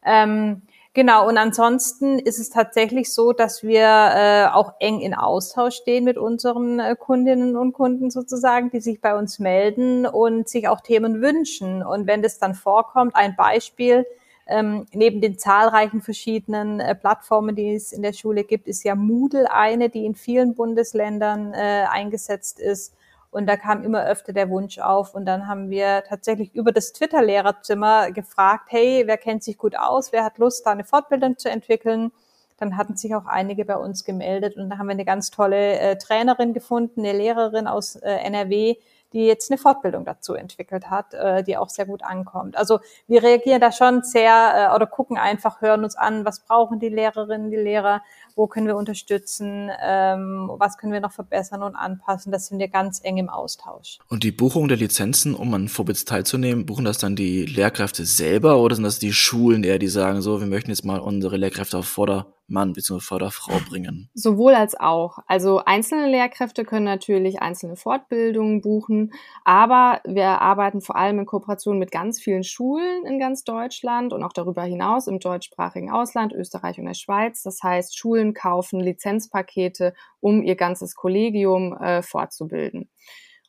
Ähm, 0.05 0.61
Genau, 0.97 1.27
und 1.27 1.37
ansonsten 1.37 2.17
ist 2.17 2.39
es 2.39 2.49
tatsächlich 2.49 3.13
so, 3.13 3.31
dass 3.31 3.61
wir 3.61 3.83
äh, 3.83 4.47
auch 4.47 4.73
eng 4.79 4.99
in 4.99 5.13
Austausch 5.13 5.75
stehen 5.75 6.03
mit 6.05 6.17
unseren 6.17 6.79
äh, 6.79 6.95
Kundinnen 6.95 7.55
und 7.55 7.73
Kunden 7.73 8.09
sozusagen, 8.09 8.71
die 8.71 8.79
sich 8.79 8.99
bei 8.99 9.15
uns 9.15 9.37
melden 9.37 10.07
und 10.07 10.49
sich 10.49 10.67
auch 10.67 10.81
Themen 10.81 11.21
wünschen. 11.21 11.83
Und 11.85 12.07
wenn 12.07 12.23
das 12.23 12.39
dann 12.39 12.55
vorkommt, 12.55 13.15
ein 13.15 13.35
Beispiel, 13.35 14.07
ähm, 14.47 14.85
neben 14.93 15.21
den 15.21 15.37
zahlreichen 15.37 16.01
verschiedenen 16.01 16.79
äh, 16.79 16.95
Plattformen, 16.95 17.55
die 17.55 17.75
es 17.75 17.91
in 17.91 18.01
der 18.01 18.13
Schule 18.13 18.43
gibt, 18.43 18.67
ist 18.67 18.83
ja 18.83 18.95
Moodle 18.95 19.51
eine, 19.51 19.89
die 19.89 20.05
in 20.05 20.15
vielen 20.15 20.55
Bundesländern 20.55 21.53
äh, 21.53 21.85
eingesetzt 21.89 22.59
ist. 22.59 22.93
Und 23.29 23.45
da 23.45 23.57
kam 23.57 23.83
immer 23.83 24.05
öfter 24.05 24.31
der 24.31 24.49
Wunsch 24.49 24.79
auf. 24.79 25.13
Und 25.13 25.25
dann 25.25 25.47
haben 25.47 25.69
wir 25.69 26.03
tatsächlich 26.07 26.55
über 26.55 26.71
das 26.71 26.93
Twitter-Lehrerzimmer 26.93 28.11
gefragt, 28.11 28.67
hey, 28.69 29.03
wer 29.05 29.17
kennt 29.17 29.43
sich 29.43 29.57
gut 29.57 29.77
aus? 29.77 30.11
Wer 30.11 30.23
hat 30.23 30.37
Lust, 30.37 30.65
da 30.65 30.71
eine 30.71 30.85
Fortbildung 30.85 31.37
zu 31.37 31.49
entwickeln? 31.49 32.11
Dann 32.57 32.77
hatten 32.77 32.95
sich 32.95 33.13
auch 33.13 33.25
einige 33.25 33.65
bei 33.65 33.75
uns 33.75 34.05
gemeldet. 34.05 34.55
Und 34.55 34.69
da 34.69 34.77
haben 34.77 34.87
wir 34.87 34.93
eine 34.93 35.05
ganz 35.05 35.29
tolle 35.29 35.77
äh, 35.77 35.97
Trainerin 35.97 36.53
gefunden, 36.53 37.01
eine 37.01 37.17
Lehrerin 37.17 37.67
aus 37.67 37.97
äh, 37.97 38.09
NRW, 38.09 38.77
die 39.13 39.25
jetzt 39.25 39.51
eine 39.51 39.57
Fortbildung 39.57 40.05
dazu 40.05 40.33
entwickelt 40.33 40.89
hat, 40.89 41.13
äh, 41.13 41.43
die 41.43 41.57
auch 41.57 41.69
sehr 41.69 41.85
gut 41.85 42.03
ankommt. 42.03 42.57
Also 42.57 42.79
wir 43.07 43.23
reagieren 43.23 43.61
da 43.61 43.71
schon 43.71 44.03
sehr 44.03 44.69
äh, 44.71 44.75
oder 44.75 44.85
gucken 44.85 45.17
einfach, 45.17 45.61
hören 45.61 45.83
uns 45.83 45.95
an, 45.95 46.25
was 46.25 46.41
brauchen 46.41 46.79
die 46.79 46.89
Lehrerinnen, 46.89 47.49
die 47.49 47.57
Lehrer, 47.57 48.01
wo 48.35 48.47
können 48.47 48.67
wir 48.67 48.75
unterstützen, 48.75 49.69
ähm, 49.81 50.51
was 50.57 50.77
können 50.77 50.93
wir 50.93 50.99
noch 50.99 51.11
verbessern 51.11 51.63
und 51.63 51.75
anpassen. 51.75 52.31
Das 52.31 52.47
sind 52.47 52.59
wir 52.59 52.67
ganz 52.67 52.99
eng 53.03 53.17
im 53.17 53.29
Austausch. 53.29 53.99
Und 54.09 54.23
die 54.23 54.31
Buchung 54.31 54.67
der 54.67 54.77
Lizenzen, 54.77 55.35
um 55.35 55.53
an 55.53 55.67
Vorbits 55.67 56.05
teilzunehmen, 56.05 56.65
buchen 56.65 56.85
das 56.85 56.97
dann 56.97 57.15
die 57.15 57.45
Lehrkräfte 57.45 58.05
selber 58.05 58.57
oder 58.59 58.75
sind 58.75 58.83
das 58.83 58.99
die 58.99 59.13
Schulen 59.13 59.63
eher, 59.63 59.79
die 59.79 59.87
sagen 59.87 60.21
so, 60.21 60.39
wir 60.39 60.47
möchten 60.47 60.69
jetzt 60.69 60.85
mal 60.85 60.99
unsere 60.99 61.37
Lehrkräfte 61.37 61.77
auf 61.77 61.87
Vorder 61.87 62.36
Mann 62.47 62.73
bzw. 62.73 62.99
Förderfrau 62.99 63.59
bringen? 63.69 64.09
Sowohl 64.13 64.55
als 64.55 64.79
auch. 64.79 65.19
Also 65.27 65.63
einzelne 65.65 66.09
Lehrkräfte 66.09 66.63
können 66.63 66.85
natürlich 66.85 67.41
einzelne 67.41 67.75
Fortbildungen 67.75 68.61
buchen, 68.61 69.13
aber 69.43 70.01
wir 70.05 70.41
arbeiten 70.41 70.81
vor 70.81 70.95
allem 70.95 71.19
in 71.19 71.25
Kooperation 71.25 71.77
mit 71.77 71.91
ganz 71.91 72.19
vielen 72.19 72.43
Schulen 72.43 73.05
in 73.05 73.19
ganz 73.19 73.43
Deutschland 73.43 74.13
und 74.13 74.23
auch 74.23 74.33
darüber 74.33 74.63
hinaus 74.63 75.07
im 75.07 75.19
deutschsprachigen 75.19 75.91
Ausland, 75.91 76.33
Österreich 76.33 76.79
und 76.79 76.85
der 76.85 76.93
Schweiz. 76.93 77.43
Das 77.43 77.61
heißt, 77.61 77.97
Schulen 77.97 78.33
kaufen 78.33 78.79
Lizenzpakete, 78.79 79.93
um 80.19 80.41
ihr 80.43 80.55
ganzes 80.55 80.95
Kollegium 80.95 81.73
äh, 81.77 82.01
fortzubilden. 82.01 82.89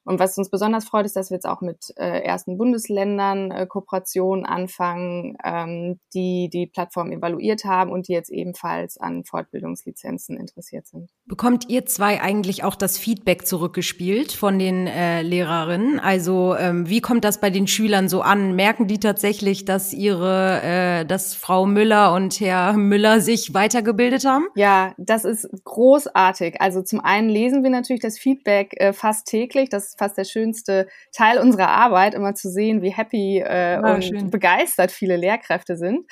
Und 0.08 0.18
was 0.18 0.38
uns 0.38 0.48
besonders 0.48 0.86
freut, 0.86 1.04
ist, 1.04 1.16
dass 1.16 1.28
wir 1.28 1.34
jetzt 1.34 1.46
auch 1.46 1.60
mit 1.60 1.92
äh, 1.98 2.22
ersten 2.22 2.56
Bundesländern 2.56 3.50
äh, 3.50 3.66
Kooperationen 3.66 4.46
anfangen, 4.46 5.36
ähm, 5.44 6.00
die 6.14 6.48
die 6.50 6.66
Plattform 6.66 7.12
evaluiert 7.12 7.66
haben 7.66 7.92
und 7.92 8.08
die 8.08 8.14
jetzt 8.14 8.30
ebenfalls 8.30 8.96
an 8.96 9.24
Fortbildungslizenzen 9.24 10.38
interessiert 10.38 10.86
sind. 10.86 11.10
Bekommt 11.26 11.68
ihr 11.68 11.84
zwei 11.84 12.22
eigentlich 12.22 12.64
auch 12.64 12.74
das 12.74 12.96
Feedback 12.96 13.46
zurückgespielt 13.46 14.32
von 14.32 14.58
den 14.58 14.86
äh, 14.86 15.20
Lehrerinnen? 15.20 16.00
Also 16.00 16.56
ähm, 16.56 16.88
wie 16.88 17.02
kommt 17.02 17.26
das 17.26 17.38
bei 17.38 17.50
den 17.50 17.66
Schülern 17.66 18.08
so 18.08 18.22
an? 18.22 18.56
Merken 18.56 18.86
die 18.86 19.00
tatsächlich, 19.00 19.66
dass 19.66 19.92
ihre, 19.92 20.62
äh, 20.62 21.04
dass 21.04 21.34
Frau 21.34 21.66
Müller 21.66 22.14
und 22.14 22.40
Herr 22.40 22.72
Müller 22.72 23.20
sich 23.20 23.52
weitergebildet 23.52 24.24
haben? 24.24 24.46
Ja, 24.54 24.94
das 24.96 25.26
ist 25.26 25.50
großartig. 25.64 26.62
Also 26.62 26.80
zum 26.80 27.00
einen 27.00 27.28
lesen 27.28 27.62
wir 27.62 27.68
natürlich 27.68 28.00
das 28.00 28.18
Feedback 28.18 28.72
äh, 28.80 28.94
fast 28.94 29.26
täglich. 29.26 29.68
Das 29.68 29.97
fast 29.98 30.16
der 30.16 30.24
schönste 30.24 30.88
Teil 31.12 31.38
unserer 31.38 31.68
Arbeit, 31.68 32.14
immer 32.14 32.34
zu 32.34 32.50
sehen, 32.50 32.82
wie 32.82 32.90
happy 32.90 33.38
äh, 33.38 33.74
ja, 33.74 33.94
und 33.94 34.04
schön. 34.04 34.30
begeistert 34.30 34.90
viele 34.90 35.16
Lehrkräfte 35.16 35.76
sind. 35.76 36.06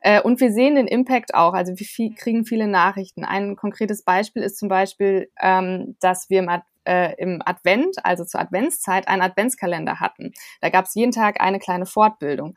Äh, 0.00 0.20
und 0.20 0.40
wir 0.40 0.52
sehen 0.52 0.76
den 0.76 0.86
Impact 0.86 1.34
auch, 1.34 1.54
also 1.54 1.72
wir 1.76 1.86
viel, 1.86 2.14
kriegen 2.14 2.44
viele 2.44 2.68
Nachrichten. 2.68 3.24
Ein 3.24 3.56
konkretes 3.56 4.04
Beispiel 4.04 4.42
ist 4.42 4.58
zum 4.58 4.68
Beispiel, 4.68 5.30
ähm, 5.40 5.96
dass 6.00 6.30
wir 6.30 6.40
im, 6.40 6.48
Ad, 6.48 6.64
äh, 6.84 7.14
im 7.18 7.42
Advent, 7.44 7.96
also 8.04 8.24
zur 8.24 8.40
Adventszeit, 8.40 9.08
einen 9.08 9.22
Adventskalender 9.22 10.00
hatten. 10.00 10.32
Da 10.60 10.68
gab 10.68 10.84
es 10.84 10.94
jeden 10.94 11.12
Tag 11.12 11.40
eine 11.40 11.58
kleine 11.58 11.86
Fortbildung. 11.86 12.54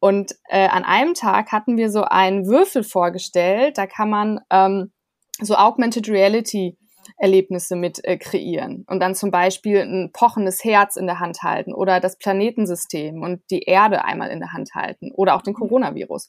Und 0.00 0.34
äh, 0.48 0.66
an 0.66 0.84
einem 0.84 1.14
Tag 1.14 1.52
hatten 1.52 1.76
wir 1.76 1.90
so 1.90 2.02
einen 2.02 2.46
Würfel 2.46 2.82
vorgestellt, 2.82 3.78
da 3.78 3.86
kann 3.86 4.10
man 4.10 4.40
ähm, 4.50 4.92
so 5.40 5.54
Augmented 5.54 6.08
Reality 6.08 6.76
Erlebnisse 7.22 7.76
mit 7.76 8.04
äh, 8.04 8.18
kreieren 8.18 8.84
und 8.88 8.98
dann 9.00 9.14
zum 9.14 9.30
Beispiel 9.30 9.78
ein 9.78 10.10
pochendes 10.12 10.64
Herz 10.64 10.96
in 10.96 11.06
der 11.06 11.20
Hand 11.20 11.44
halten 11.44 11.72
oder 11.72 12.00
das 12.00 12.18
Planetensystem 12.18 13.22
und 13.22 13.42
die 13.48 13.60
Erde 13.62 14.04
einmal 14.04 14.30
in 14.30 14.40
der 14.40 14.52
Hand 14.52 14.70
halten 14.74 15.12
oder 15.12 15.36
auch 15.36 15.42
den 15.42 15.52
mhm. 15.52 15.58
Coronavirus. 15.58 16.26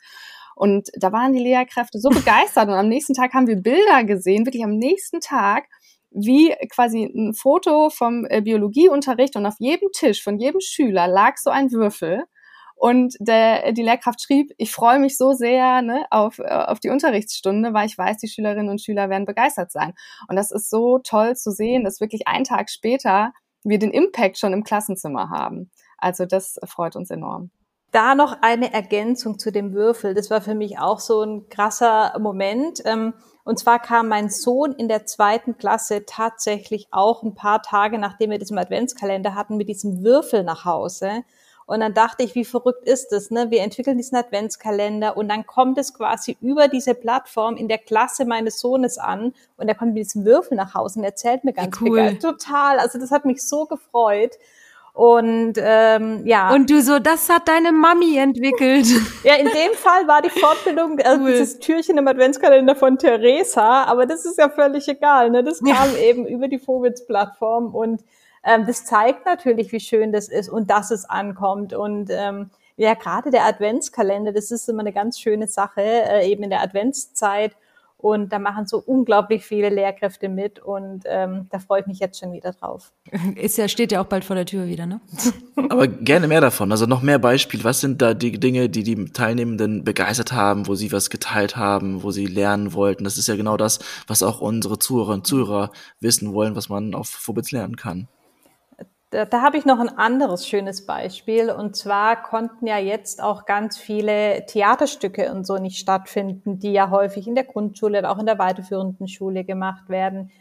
Und 0.55 0.89
da 0.95 1.11
waren 1.11 1.33
die 1.33 1.41
Lehrkräfte 1.41 1.99
so 1.99 2.09
begeistert 2.09 2.67
und 2.67 2.75
am 2.75 2.87
nächsten 2.87 3.15
Tag 3.15 3.33
haben 3.33 3.47
wir 3.47 3.55
Bilder 3.55 4.03
gesehen, 4.03 4.45
wirklich 4.45 4.63
am 4.63 4.77
nächsten 4.77 5.19
Tag, 5.19 5.65
wie 6.11 6.53
quasi 6.71 7.05
ein 7.05 7.33
Foto 7.33 7.89
vom 7.89 8.27
äh, 8.29 8.41
Biologieunterricht 8.41 9.35
und 9.35 9.47
auf 9.47 9.55
jedem 9.57 9.89
Tisch 9.93 10.23
von 10.23 10.37
jedem 10.37 10.61
Schüler 10.61 11.07
lag 11.07 11.37
so 11.37 11.49
ein 11.49 11.71
Würfel. 11.71 12.25
Und 12.75 13.15
der, 13.19 13.71
die 13.71 13.83
Lehrkraft 13.83 14.21
schrieb, 14.21 14.51
ich 14.57 14.71
freue 14.71 14.99
mich 14.99 15.17
so 15.17 15.33
sehr 15.33 15.81
ne, 15.81 16.05
auf, 16.09 16.39
äh, 16.39 16.43
auf 16.43 16.79
die 16.79 16.89
Unterrichtsstunde, 16.89 17.73
weil 17.73 17.85
ich 17.85 17.97
weiß, 17.97 18.17
die 18.17 18.27
Schülerinnen 18.27 18.69
und 18.69 18.81
Schüler 18.81 19.09
werden 19.09 19.25
begeistert 19.25 19.71
sein. 19.71 19.93
Und 20.27 20.35
das 20.35 20.51
ist 20.51 20.69
so 20.69 20.99
toll 20.99 21.35
zu 21.35 21.51
sehen, 21.51 21.83
dass 21.83 22.01
wirklich 22.01 22.27
einen 22.27 22.43
Tag 22.43 22.69
später 22.69 23.31
wir 23.63 23.79
den 23.79 23.91
Impact 23.91 24.37
schon 24.37 24.53
im 24.53 24.63
Klassenzimmer 24.63 25.29
haben. 25.29 25.71
Also 25.97 26.25
das 26.25 26.59
freut 26.65 26.95
uns 26.95 27.09
enorm. 27.09 27.51
Da 27.93 28.15
noch 28.15 28.37
eine 28.41 28.73
Ergänzung 28.73 29.37
zu 29.37 29.51
dem 29.51 29.73
Würfel. 29.73 30.15
Das 30.15 30.31
war 30.31 30.41
für 30.41 30.55
mich 30.55 30.79
auch 30.79 30.99
so 30.99 31.21
ein 31.21 31.47
krasser 31.47 32.17
Moment. 32.19 32.81
Ähm, 32.85 33.13
und 33.43 33.59
zwar 33.59 33.79
kam 33.79 34.07
mein 34.07 34.29
Sohn 34.29 34.71
in 34.73 34.87
der 34.87 35.05
zweiten 35.05 35.57
Klasse 35.57 36.03
tatsächlich 36.05 36.87
auch 36.89 37.21
ein 37.21 37.35
paar 37.35 37.61
Tage, 37.61 37.99
nachdem 37.99 38.31
wir 38.31 38.39
das 38.39 38.49
im 38.49 38.57
Adventskalender 38.57 39.35
hatten, 39.35 39.57
mit 39.57 39.69
diesem 39.69 40.03
Würfel 40.03 40.43
nach 40.43 40.65
Hause. 40.65 41.23
Und 41.65 41.79
dann 41.79 41.93
dachte 41.93 42.23
ich, 42.23 42.35
wie 42.35 42.45
verrückt 42.45 42.87
ist 42.87 43.09
das? 43.11 43.31
Ne? 43.31 43.49
Wir 43.49 43.61
entwickeln 43.61 43.97
diesen 43.97 44.17
Adventskalender 44.17 45.15
und 45.15 45.29
dann 45.29 45.45
kommt 45.45 45.77
es 45.77 45.93
quasi 45.93 46.37
über 46.41 46.67
diese 46.67 46.93
Plattform 46.93 47.55
in 47.55 47.67
der 47.67 47.77
Klasse 47.77 48.25
meines 48.25 48.59
Sohnes 48.59 48.97
an 48.97 49.33
und 49.57 49.67
er 49.67 49.75
kommt 49.75 49.93
mit 49.93 50.03
diesem 50.03 50.25
Würfel 50.25 50.57
nach 50.57 50.73
Hause 50.73 50.99
und 50.99 51.05
erzählt 51.05 51.43
mir 51.43 51.53
ganz 51.53 51.79
cool. 51.81 51.91
Begeistert. 51.91 52.21
Total. 52.21 52.79
Also 52.79 52.99
das 52.99 53.11
hat 53.11 53.25
mich 53.25 53.41
so 53.43 53.65
gefreut. 53.65 54.37
Und 54.93 55.53
ähm, 55.57 56.21
ja. 56.25 56.53
Und 56.53 56.69
du 56.69 56.79
so, 56.81 56.99
das 56.99 57.27
hat 57.27 57.47
deine 57.47 57.71
Mami 57.71 58.17
entwickelt. 58.17 58.85
Ja, 59.23 59.35
in 59.35 59.45
dem 59.45 59.73
Fall 59.73 60.05
war 60.07 60.21
die 60.21 60.29
Fortbildung, 60.29 60.99
also 60.99 61.23
cool. 61.23 61.31
dieses 61.31 61.57
Türchen 61.59 61.97
im 61.97 62.07
Adventskalender 62.07 62.75
von 62.75 62.97
Theresa, 62.97 63.85
aber 63.85 64.05
das 64.05 64.25
ist 64.25 64.37
ja 64.37 64.49
völlig 64.49 64.87
egal. 64.89 65.29
Ne? 65.29 65.43
Das 65.43 65.59
kam 65.59 65.93
ja. 65.93 65.99
eben 65.99 66.27
über 66.27 66.49
die 66.49 66.59
Vowitz-Plattform 66.59 67.73
und 67.73 68.01
ähm, 68.43 68.65
das 68.67 68.85
zeigt 68.85 69.25
natürlich, 69.25 69.71
wie 69.71 69.79
schön 69.79 70.11
das 70.11 70.27
ist 70.27 70.49
und 70.49 70.69
dass 70.69 70.91
es 70.91 71.05
ankommt. 71.05 71.73
Und 71.73 72.09
ähm, 72.11 72.49
ja, 72.75 72.93
gerade 72.93 73.31
der 73.31 73.45
Adventskalender, 73.45 74.33
das 74.33 74.51
ist 74.51 74.67
immer 74.67 74.81
eine 74.81 74.93
ganz 74.93 75.19
schöne 75.19 75.47
Sache, 75.47 75.81
äh, 75.81 76.29
eben 76.29 76.43
in 76.43 76.49
der 76.49 76.61
Adventszeit. 76.61 77.55
Und 77.97 78.33
da 78.33 78.39
machen 78.39 78.67
so 78.67 78.83
unglaublich 78.85 79.45
viele 79.45 79.69
Lehrkräfte 79.69 80.27
mit 80.27 80.59
und 80.59 81.03
ähm, 81.05 81.47
da 81.51 81.59
freue 81.59 81.79
ich 81.79 81.87
mich 81.87 81.99
jetzt 81.99 82.19
schon 82.19 82.33
wieder 82.33 82.51
drauf. 82.51 82.91
Ist 83.35 83.57
ja, 83.57 83.69
steht 83.69 83.93
ja 83.93 84.01
auch 84.01 84.07
bald 84.07 84.25
vor 84.25 84.35
der 84.35 84.45
Tür 84.45 84.65
wieder, 84.67 84.85
ne? 84.85 84.99
Aber 85.69 85.87
gerne 85.87 86.27
mehr 86.27 86.41
davon, 86.41 86.69
also 86.73 86.85
noch 86.85 87.01
mehr 87.01 87.17
Beispiele. 87.17 87.63
Was 87.63 87.79
sind 87.79 88.01
da 88.01 88.13
die 88.13 88.37
Dinge, 88.37 88.67
die 88.67 88.83
die 88.83 89.05
Teilnehmenden 89.05 89.85
begeistert 89.85 90.33
haben, 90.33 90.67
wo 90.67 90.75
sie 90.75 90.91
was 90.91 91.09
geteilt 91.09 91.55
haben, 91.55 92.03
wo 92.03 92.11
sie 92.11 92.25
lernen 92.25 92.73
wollten? 92.73 93.05
Das 93.05 93.17
ist 93.17 93.29
ja 93.29 93.37
genau 93.37 93.55
das, 93.55 93.79
was 94.05 94.21
auch 94.21 94.41
unsere 94.41 94.79
Zuhörer 94.79 95.13
und 95.13 95.25
Zuhörer 95.25 95.71
wissen 96.01 96.33
wollen, 96.33 96.57
was 96.57 96.67
man 96.67 96.95
auf 96.95 97.07
Vorbild 97.07 97.51
lernen 97.51 97.77
kann. 97.77 98.09
Da, 99.13 99.25
da 99.25 99.43
habe 99.43 99.57
ich 99.57 99.65
noch 99.65 99.79
ein 99.79 99.95
anderes 99.95 100.47
schönes 100.47 100.87
Beispiel. 100.87 101.51
Und 101.51 101.75
zwar 101.75 102.23
konnten 102.23 102.65
ja 102.65 102.79
jetzt 102.79 103.21
auch 103.21 103.45
ganz 103.45 103.77
viele 103.77 104.43
Theaterstücke 104.47 105.31
und 105.31 105.45
so 105.45 105.57
nicht 105.57 105.77
stattfinden, 105.77 106.57
die 106.57 106.73
ja 106.73 106.89
häufig 106.89 107.27
in 107.27 107.35
der 107.35 107.43
Grundschule 107.43 107.99
oder 107.99 108.11
auch 108.11 108.17
in 108.17 108.25
der 108.25 108.39
weiterführenden 108.39 109.07
Schule 109.07 109.43
gemacht 109.43 109.87
werden. 109.87 110.31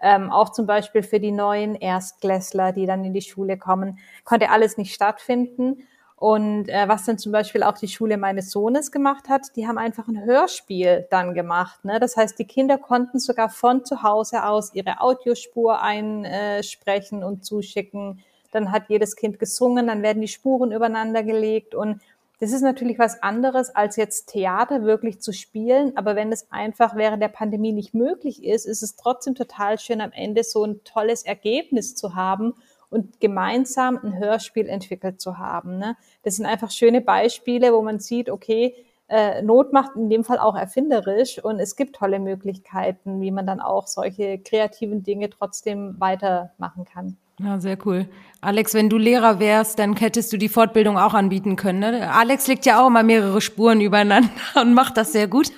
Ähm, 0.00 0.30
auch 0.30 0.50
zum 0.50 0.66
Beispiel 0.66 1.02
für 1.02 1.18
die 1.18 1.32
neuen 1.32 1.74
Erstklässler, 1.74 2.72
die 2.72 2.86
dann 2.86 3.04
in 3.04 3.12
die 3.14 3.20
Schule 3.20 3.58
kommen, 3.58 3.98
konnte 4.24 4.50
alles 4.50 4.78
nicht 4.78 4.94
stattfinden. 4.94 5.88
Und 6.20 6.68
äh, 6.68 6.86
was 6.86 7.06
dann 7.06 7.16
zum 7.16 7.32
Beispiel 7.32 7.62
auch 7.62 7.78
die 7.78 7.88
Schule 7.88 8.18
meines 8.18 8.50
Sohnes 8.50 8.92
gemacht 8.92 9.30
hat, 9.30 9.56
die 9.56 9.66
haben 9.66 9.78
einfach 9.78 10.06
ein 10.06 10.22
Hörspiel 10.22 11.06
dann 11.08 11.32
gemacht. 11.32 11.82
Ne? 11.82 11.98
Das 11.98 12.14
heißt, 12.14 12.38
die 12.38 12.44
Kinder 12.44 12.76
konnten 12.76 13.18
sogar 13.18 13.48
von 13.48 13.86
zu 13.86 14.02
Hause 14.02 14.44
aus 14.44 14.74
ihre 14.74 15.00
Audiospur 15.00 15.80
einsprechen 15.80 17.24
und 17.24 17.46
zuschicken. 17.46 18.22
Dann 18.52 18.70
hat 18.70 18.90
jedes 18.90 19.16
Kind 19.16 19.38
gesungen, 19.38 19.86
dann 19.86 20.02
werden 20.02 20.20
die 20.20 20.28
Spuren 20.28 20.72
übereinander 20.72 21.22
gelegt 21.22 21.74
und 21.74 22.02
das 22.38 22.52
ist 22.52 22.62
natürlich 22.62 22.98
was 22.98 23.22
anderes, 23.22 23.74
als 23.74 23.96
jetzt 23.96 24.30
Theater 24.30 24.82
wirklich 24.82 25.20
zu 25.20 25.32
spielen. 25.32 25.96
Aber 25.96 26.16
wenn 26.16 26.32
es 26.32 26.50
einfach 26.50 26.96
während 26.96 27.22
der 27.22 27.28
Pandemie 27.28 27.72
nicht 27.72 27.94
möglich 27.94 28.44
ist, 28.44 28.66
ist 28.66 28.82
es 28.82 28.96
trotzdem 28.96 29.34
total 29.34 29.78
schön, 29.78 30.02
am 30.02 30.12
Ende 30.12 30.44
so 30.44 30.64
ein 30.64 30.82
tolles 30.84 31.22
Ergebnis 31.22 31.94
zu 31.94 32.14
haben 32.14 32.54
und 32.90 33.20
gemeinsam 33.20 33.98
ein 34.02 34.18
Hörspiel 34.18 34.66
entwickelt 34.66 35.20
zu 35.20 35.38
haben. 35.38 35.78
Ne? 35.78 35.96
Das 36.22 36.36
sind 36.36 36.46
einfach 36.46 36.70
schöne 36.70 37.00
Beispiele, 37.00 37.72
wo 37.72 37.82
man 37.82 38.00
sieht, 38.00 38.28
okay, 38.28 38.74
äh, 39.08 39.42
Not 39.42 39.72
macht 39.72 39.96
in 39.96 40.08
dem 40.08 40.24
Fall 40.24 40.38
auch 40.38 40.56
erfinderisch 40.56 41.42
und 41.42 41.58
es 41.58 41.74
gibt 41.74 41.96
tolle 41.96 42.20
Möglichkeiten, 42.20 43.20
wie 43.20 43.32
man 43.32 43.46
dann 43.46 43.60
auch 43.60 43.86
solche 43.88 44.38
kreativen 44.38 45.02
Dinge 45.02 45.30
trotzdem 45.30 45.96
weitermachen 45.98 46.84
kann. 46.84 47.16
Ja, 47.42 47.58
sehr 47.58 47.78
cool. 47.86 48.06
Alex, 48.40 48.74
wenn 48.74 48.88
du 48.90 48.98
Lehrer 48.98 49.40
wärst, 49.40 49.78
dann 49.78 49.96
hättest 49.96 50.32
du 50.32 50.36
die 50.36 50.50
Fortbildung 50.50 50.98
auch 50.98 51.14
anbieten 51.14 51.56
können. 51.56 51.80
Ne? 51.80 52.12
Alex 52.12 52.46
legt 52.46 52.66
ja 52.66 52.82
auch 52.82 52.88
immer 52.88 53.02
mehrere 53.02 53.40
Spuren 53.40 53.80
übereinander 53.80 54.30
und 54.60 54.74
macht 54.74 54.96
das 54.96 55.12
sehr 55.12 55.26
gut. 55.26 55.50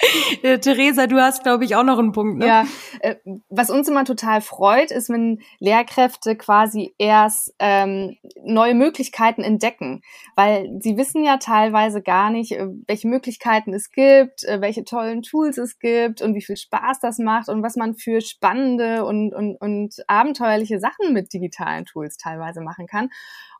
Äh, 0.42 0.58
Theresa, 0.58 1.06
du 1.06 1.20
hast, 1.20 1.42
glaube 1.42 1.64
ich, 1.64 1.76
auch 1.76 1.82
noch 1.82 1.98
einen 1.98 2.12
Punkt. 2.12 2.38
Ne? 2.38 2.46
Ja, 2.46 2.64
äh, 3.00 3.16
was 3.48 3.70
uns 3.70 3.88
immer 3.88 4.04
total 4.04 4.40
freut, 4.40 4.90
ist, 4.90 5.10
wenn 5.10 5.40
Lehrkräfte 5.58 6.36
quasi 6.36 6.94
erst 6.98 7.54
ähm, 7.58 8.16
neue 8.42 8.74
Möglichkeiten 8.74 9.42
entdecken, 9.42 10.02
weil 10.36 10.70
sie 10.80 10.96
wissen 10.96 11.24
ja 11.24 11.36
teilweise 11.36 12.00
gar 12.00 12.30
nicht, 12.30 12.52
äh, 12.52 12.68
welche 12.86 13.08
Möglichkeiten 13.08 13.74
es 13.74 13.90
gibt, 13.90 14.42
welche 14.42 14.84
tollen 14.84 15.22
Tools 15.22 15.58
es 15.58 15.78
gibt 15.78 16.22
und 16.22 16.34
wie 16.34 16.42
viel 16.42 16.56
Spaß 16.56 17.00
das 17.00 17.18
macht 17.18 17.48
und 17.48 17.62
was 17.62 17.76
man 17.76 17.94
für 17.94 18.20
spannende 18.20 19.04
und, 19.04 19.34
und, 19.34 19.56
und 19.56 19.96
abenteuerliche 20.06 20.78
Sachen 20.78 21.12
mit 21.12 21.32
digitalen 21.32 21.84
Tools 21.84 22.16
teilweise 22.16 22.60
machen 22.60 22.86
kann. 22.86 23.10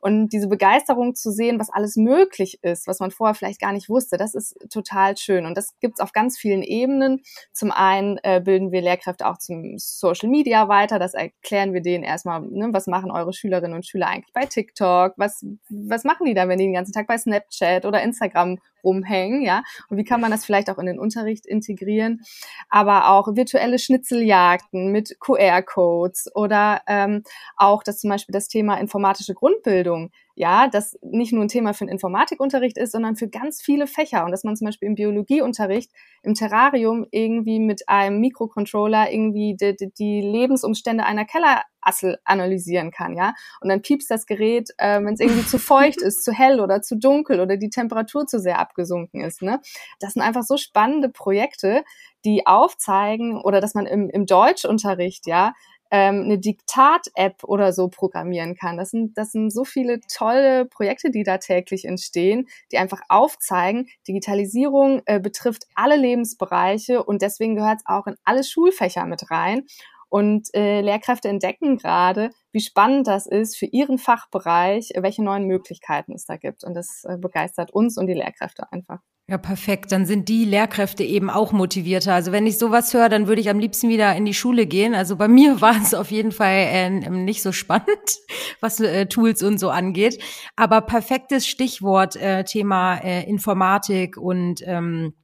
Und 0.00 0.30
diese 0.30 0.48
Begeisterung 0.48 1.14
zu 1.14 1.30
sehen, 1.30 1.60
was 1.60 1.70
alles 1.70 1.96
möglich 1.96 2.58
ist, 2.62 2.86
was 2.86 3.00
man 3.00 3.10
vorher 3.10 3.34
vielleicht 3.34 3.60
gar 3.60 3.72
nicht 3.72 3.88
wusste, 3.88 4.16
das 4.16 4.34
ist 4.34 4.56
total 4.70 5.16
schön. 5.16 5.46
Und 5.46 5.56
das 5.56 5.78
gibt's 5.80 6.00
auf 6.00 6.12
ganz 6.12 6.38
vielen 6.38 6.62
Ebenen. 6.62 7.22
Zum 7.52 7.70
einen 7.70 8.18
äh, 8.22 8.40
bilden 8.42 8.72
wir 8.72 8.80
Lehrkräfte 8.80 9.26
auch 9.26 9.38
zum 9.38 9.76
Social 9.76 10.30
Media 10.30 10.68
weiter. 10.68 10.98
Das 10.98 11.14
erklären 11.14 11.74
wir 11.74 11.82
denen 11.82 12.02
erstmal, 12.02 12.40
ne, 12.40 12.70
was 12.72 12.86
machen 12.86 13.10
eure 13.10 13.32
Schülerinnen 13.32 13.74
und 13.74 13.86
Schüler 13.86 14.08
eigentlich 14.08 14.32
bei 14.32 14.46
TikTok? 14.46 15.14
Was, 15.16 15.44
was 15.68 16.04
machen 16.04 16.26
die 16.26 16.34
da, 16.34 16.48
wenn 16.48 16.58
die 16.58 16.64
den 16.64 16.74
ganzen 16.74 16.92
Tag 16.92 17.06
bei 17.06 17.18
Snapchat 17.18 17.84
oder 17.84 18.02
Instagram 18.02 18.58
rumhängen, 18.84 19.42
ja? 19.42 19.62
Und 19.88 19.96
wie 19.96 20.04
kann 20.04 20.20
man 20.20 20.30
das 20.30 20.44
vielleicht 20.44 20.70
auch 20.70 20.78
in 20.78 20.86
den 20.86 20.98
Unterricht 20.98 21.46
integrieren? 21.46 22.22
Aber 22.68 23.10
auch 23.10 23.34
virtuelle 23.34 23.78
Schnitzeljagden 23.78 24.92
mit 24.92 25.18
QR-Codes 25.20 26.30
oder 26.34 26.82
ähm, 26.86 27.22
auch 27.56 27.82
das 27.82 28.00
zum 28.00 28.10
Beispiel 28.10 28.32
das 28.32 28.48
Thema 28.48 28.76
informatische 28.76 29.34
Grundbildung 29.34 30.10
ja, 30.40 30.68
das 30.68 30.98
nicht 31.02 31.34
nur 31.34 31.44
ein 31.44 31.48
Thema 31.48 31.74
für 31.74 31.84
den 31.84 31.92
Informatikunterricht 31.92 32.78
ist, 32.78 32.92
sondern 32.92 33.14
für 33.14 33.28
ganz 33.28 33.60
viele 33.60 33.86
Fächer 33.86 34.24
und 34.24 34.30
dass 34.30 34.42
man 34.42 34.56
zum 34.56 34.64
Beispiel 34.64 34.88
im 34.88 34.94
Biologieunterricht 34.94 35.90
im 36.22 36.32
Terrarium 36.32 37.06
irgendwie 37.10 37.60
mit 37.60 37.90
einem 37.90 38.20
Mikrocontroller 38.20 39.12
irgendwie 39.12 39.54
die, 39.60 39.76
die, 39.76 39.92
die 39.92 40.22
Lebensumstände 40.22 41.04
einer 41.04 41.26
Kellerassel 41.26 42.20
analysieren 42.24 42.90
kann, 42.90 43.18
ja. 43.18 43.34
Und 43.60 43.68
dann 43.68 43.82
piepst 43.82 44.10
das 44.10 44.24
Gerät, 44.24 44.70
äh, 44.78 45.04
wenn 45.04 45.12
es 45.12 45.20
irgendwie 45.20 45.44
zu 45.44 45.58
feucht 45.58 46.00
ist, 46.00 46.24
zu 46.24 46.32
hell 46.32 46.60
oder 46.60 46.80
zu 46.80 46.96
dunkel 46.96 47.40
oder 47.40 47.58
die 47.58 47.68
Temperatur 47.68 48.24
zu 48.24 48.40
sehr 48.40 48.60
abgesunken 48.60 49.20
ist. 49.20 49.42
Ne? 49.42 49.60
Das 49.98 50.14
sind 50.14 50.22
einfach 50.22 50.42
so 50.42 50.56
spannende 50.56 51.10
Projekte, 51.10 51.84
die 52.24 52.46
aufzeigen 52.46 53.38
oder 53.38 53.60
dass 53.60 53.74
man 53.74 53.84
im, 53.84 54.08
im 54.08 54.24
Deutschunterricht, 54.24 55.26
ja, 55.26 55.52
ähm, 55.90 56.22
eine 56.24 56.38
Diktat-App 56.38 57.44
oder 57.44 57.72
so 57.72 57.88
programmieren 57.88 58.54
kann. 58.54 58.76
Das 58.76 58.90
sind, 58.90 59.16
das 59.16 59.32
sind 59.32 59.50
so 59.50 59.64
viele 59.64 60.00
tolle 60.00 60.64
Projekte, 60.66 61.10
die 61.10 61.22
da 61.22 61.38
täglich 61.38 61.84
entstehen, 61.84 62.48
die 62.72 62.78
einfach 62.78 63.00
aufzeigen, 63.08 63.88
Digitalisierung 64.06 65.02
äh, 65.06 65.20
betrifft 65.20 65.66
alle 65.74 65.96
Lebensbereiche 65.96 67.02
und 67.02 67.22
deswegen 67.22 67.56
gehört 67.56 67.78
es 67.78 67.86
auch 67.86 68.06
in 68.06 68.16
alle 68.24 68.44
Schulfächer 68.44 69.06
mit 69.06 69.30
rein. 69.30 69.66
Und 70.10 70.52
äh, 70.54 70.80
Lehrkräfte 70.82 71.28
entdecken 71.28 71.78
gerade, 71.78 72.30
wie 72.52 72.60
spannend 72.60 73.06
das 73.06 73.26
ist 73.26 73.56
für 73.56 73.66
ihren 73.66 73.96
Fachbereich, 73.96 74.90
welche 74.96 75.22
neuen 75.22 75.46
Möglichkeiten 75.46 76.12
es 76.12 76.26
da 76.26 76.36
gibt. 76.36 76.64
Und 76.64 76.74
das 76.74 77.04
äh, 77.08 77.16
begeistert 77.16 77.70
uns 77.70 77.96
und 77.96 78.08
die 78.08 78.14
Lehrkräfte 78.14 78.70
einfach. 78.72 78.98
Ja, 79.30 79.38
perfekt. 79.38 79.92
Dann 79.92 80.06
sind 80.06 80.28
die 80.28 80.44
Lehrkräfte 80.44 81.04
eben 81.04 81.30
auch 81.30 81.52
motivierter. 81.52 82.12
Also 82.14 82.32
wenn 82.32 82.48
ich 82.48 82.58
sowas 82.58 82.92
höre, 82.92 83.08
dann 83.08 83.28
würde 83.28 83.40
ich 83.40 83.48
am 83.48 83.60
liebsten 83.60 83.88
wieder 83.88 84.16
in 84.16 84.24
die 84.24 84.34
Schule 84.34 84.66
gehen. 84.66 84.92
Also 84.92 85.14
bei 85.14 85.28
mir 85.28 85.60
war 85.60 85.80
es 85.80 85.94
auf 85.94 86.10
jeden 86.10 86.32
Fall 86.32 86.66
äh, 86.68 86.90
nicht 86.90 87.40
so 87.40 87.52
spannend, 87.52 87.86
was 88.60 88.80
äh, 88.80 89.06
Tools 89.06 89.44
und 89.44 89.58
so 89.58 89.70
angeht. 89.70 90.20
Aber 90.56 90.80
perfektes 90.80 91.46
Stichwort, 91.46 92.16
äh, 92.16 92.42
Thema 92.42 92.96
äh, 92.96 93.22
Informatik 93.28 94.16
und 94.16 94.62
ähm, 94.66 95.14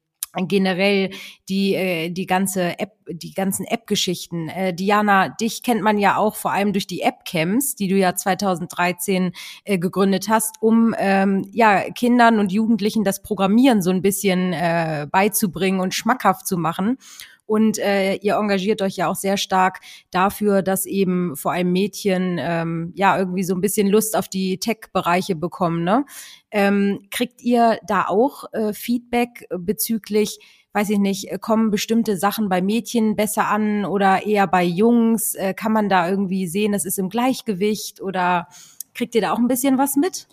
generell 0.44 1.10
die 1.48 1.74
äh, 1.74 2.10
die 2.10 2.26
ganze 2.26 2.78
App 2.78 2.92
die 3.08 3.32
ganzen 3.32 3.64
App-Geschichten. 3.64 4.48
Äh, 4.48 4.74
Diana, 4.74 5.28
dich 5.28 5.62
kennt 5.62 5.82
man 5.82 5.98
ja 5.98 6.16
auch 6.16 6.36
vor 6.36 6.52
allem 6.52 6.72
durch 6.72 6.86
die 6.86 7.02
App-Camps, 7.02 7.76
die 7.76 7.88
du 7.88 7.96
ja 7.96 8.14
2013 8.14 9.32
äh, 9.64 9.78
gegründet 9.78 10.28
hast, 10.28 10.56
um 10.60 10.94
ähm, 10.98 11.48
ja 11.52 11.90
Kindern 11.90 12.38
und 12.38 12.52
Jugendlichen 12.52 13.04
das 13.04 13.22
Programmieren 13.22 13.82
so 13.82 13.90
ein 13.90 14.02
bisschen 14.02 14.52
äh, 14.52 15.06
beizubringen 15.10 15.80
und 15.80 15.94
schmackhaft 15.94 16.46
zu 16.46 16.56
machen. 16.58 16.98
Und 17.46 17.78
äh, 17.78 18.16
ihr 18.16 18.34
engagiert 18.34 18.82
euch 18.82 18.96
ja 18.96 19.08
auch 19.08 19.14
sehr 19.14 19.36
stark 19.36 19.80
dafür, 20.10 20.62
dass 20.62 20.84
eben 20.84 21.36
vor 21.36 21.52
allem 21.52 21.72
Mädchen 21.72 22.38
ähm, 22.40 22.92
ja 22.96 23.18
irgendwie 23.18 23.44
so 23.44 23.54
ein 23.54 23.60
bisschen 23.60 23.86
Lust 23.86 24.16
auf 24.16 24.28
die 24.28 24.58
Tech-Bereiche 24.58 25.36
bekommen. 25.36 25.84
Ne? 25.84 26.04
Ähm, 26.50 27.06
kriegt 27.10 27.42
ihr 27.42 27.78
da 27.86 28.06
auch 28.08 28.44
äh, 28.52 28.72
Feedback 28.72 29.46
bezüglich 29.50 30.38
weiß 30.76 30.90
ich 30.90 30.98
nicht, 30.98 31.32
äh, 31.32 31.38
kommen 31.38 31.70
bestimmte 31.70 32.18
Sachen 32.18 32.50
bei 32.50 32.60
Mädchen 32.60 33.16
besser 33.16 33.48
an 33.48 33.86
oder 33.86 34.26
eher 34.26 34.46
bei 34.46 34.62
Jungs? 34.62 35.34
Äh, 35.34 35.54
kann 35.54 35.72
man 35.72 35.88
da 35.88 36.06
irgendwie 36.06 36.46
sehen, 36.46 36.74
es 36.74 36.84
ist 36.84 36.98
im 36.98 37.08
Gleichgewicht 37.08 38.02
oder 38.02 38.48
kriegt 38.92 39.14
ihr 39.14 39.22
da 39.22 39.32
auch 39.32 39.38
ein 39.38 39.48
bisschen 39.48 39.78
was 39.78 39.96
mit? 39.96 40.28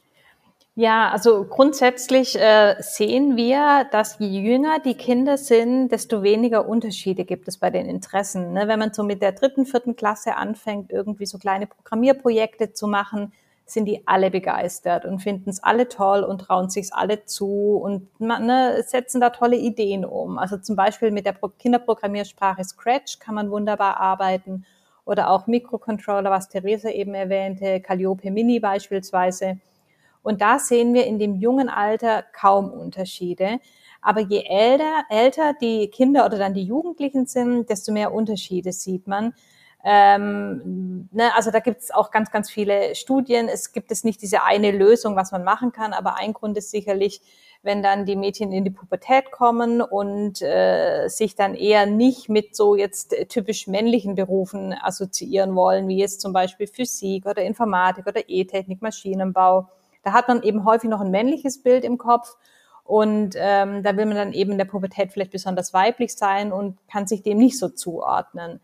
Ja, 0.75 1.11
also 1.11 1.45
grundsätzlich 1.45 2.35
äh, 2.35 2.75
sehen 2.79 3.37
wir, 3.37 3.85
dass 3.91 4.17
je 4.17 4.39
jünger 4.39 4.79
die 4.79 4.95
Kinder 4.95 5.37
sind, 5.37 5.89
desto 5.89 6.23
weniger 6.23 6.67
Unterschiede 6.67 7.25
gibt 7.25 7.47
es 7.47 7.59
bei 7.59 7.69
den 7.69 7.87
Interessen. 7.87 8.53
Ne? 8.53 8.67
Wenn 8.67 8.79
man 8.79 8.91
so 8.91 9.03
mit 9.03 9.21
der 9.21 9.33
dritten, 9.33 9.67
vierten 9.67 9.95
Klasse 9.95 10.35
anfängt, 10.35 10.91
irgendwie 10.91 11.27
so 11.27 11.37
kleine 11.37 11.67
Programmierprojekte 11.67 12.73
zu 12.73 12.87
machen, 12.87 13.33
sind 13.67 13.85
die 13.85 14.07
alle 14.07 14.31
begeistert 14.31 15.05
und 15.05 15.19
finden 15.19 15.51
es 15.51 15.61
alle 15.61 15.89
toll 15.89 16.23
und 16.23 16.39
trauen 16.39 16.71
sich 16.71 16.89
alle 16.91 17.23
zu 17.25 17.77
und 17.77 18.07
man, 18.19 18.47
ne, 18.47 18.83
setzen 18.83 19.21
da 19.21 19.29
tolle 19.29 19.57
Ideen 19.57 20.03
um. 20.05 20.39
Also 20.39 20.57
zum 20.57 20.75
Beispiel 20.75 21.11
mit 21.11 21.27
der 21.27 21.35
Kinderprogrammiersprache 21.59 22.63
Scratch 22.63 23.19
kann 23.19 23.35
man 23.35 23.51
wunderbar 23.51 23.97
arbeiten 23.97 24.65
oder 25.05 25.29
auch 25.29 25.45
Mikrocontroller, 25.45 26.31
was 26.31 26.49
Theresa 26.49 26.89
eben 26.89 27.13
erwähnte, 27.13 27.79
Calliope 27.79 28.31
Mini 28.31 28.59
beispielsweise. 28.59 29.59
Und 30.23 30.41
da 30.41 30.57
sehen 30.57 30.93
wir 30.93 31.05
in 31.05 31.19
dem 31.19 31.35
jungen 31.35 31.69
Alter 31.69 32.23
kaum 32.33 32.71
Unterschiede. 32.71 33.59
Aber 34.01 34.21
je 34.21 34.43
älter, 34.47 35.03
älter 35.09 35.53
die 35.53 35.89
Kinder 35.89 36.25
oder 36.25 36.37
dann 36.37 36.53
die 36.53 36.63
Jugendlichen 36.63 37.25
sind, 37.25 37.69
desto 37.69 37.91
mehr 37.91 38.13
Unterschiede 38.13 38.71
sieht 38.71 39.07
man. 39.07 39.33
Ähm, 39.85 41.09
ne, 41.11 41.35
also 41.35 41.51
da 41.51 41.59
gibt 41.59 41.81
es 41.81 41.91
auch 41.91 42.09
ganz, 42.09 42.31
ganz 42.31 42.49
viele 42.49 42.95
Studien. 42.95 43.49
Es 43.49 43.73
gibt 43.73 43.91
es 43.91 44.05
nicht 44.05 44.21
diese 44.21 44.43
eine 44.43 44.71
Lösung, 44.71 45.17
was 45.17 45.31
man 45.33 45.43
machen 45.43 45.73
kann, 45.73 45.91
aber 45.91 46.15
ein 46.15 46.33
Grund 46.33 46.57
ist 46.57 46.71
sicherlich, 46.71 47.21
wenn 47.63 47.83
dann 47.83 48.05
die 48.05 48.15
Mädchen 48.15 48.53
in 48.53 48.63
die 48.63 48.71
Pubertät 48.71 49.31
kommen 49.31 49.81
und 49.81 50.41
äh, 50.41 51.07
sich 51.09 51.35
dann 51.35 51.53
eher 51.53 51.85
nicht 51.85 52.29
mit 52.29 52.55
so 52.55 52.75
jetzt 52.75 53.13
typisch 53.29 53.67
männlichen 53.67 54.15
Berufen 54.15 54.73
assoziieren 54.73 55.55
wollen, 55.55 55.87
wie 55.89 55.97
jetzt 55.97 56.21
zum 56.21 56.31
Beispiel 56.31 56.67
Physik 56.67 57.25
oder 57.25 57.41
Informatik 57.41 58.07
oder 58.07 58.21
E-Technik, 58.27 58.81
Maschinenbau. 58.81 59.69
Da 60.03 60.13
hat 60.13 60.27
man 60.27 60.43
eben 60.43 60.65
häufig 60.65 60.89
noch 60.89 61.01
ein 61.01 61.11
männliches 61.11 61.63
Bild 61.63 61.83
im 61.83 61.97
Kopf 61.97 62.35
und 62.83 63.35
ähm, 63.37 63.81
da 63.83 63.95
will 63.95 64.05
man 64.05 64.15
dann 64.15 64.33
eben 64.33 64.51
in 64.51 64.57
der 64.57 64.65
Pubertät 64.65 65.11
vielleicht 65.11 65.31
besonders 65.31 65.73
weiblich 65.73 66.15
sein 66.15 66.51
und 66.51 66.77
kann 66.91 67.07
sich 67.07 67.23
dem 67.23 67.37
nicht 67.37 67.57
so 67.57 67.69
zuordnen. 67.69 68.59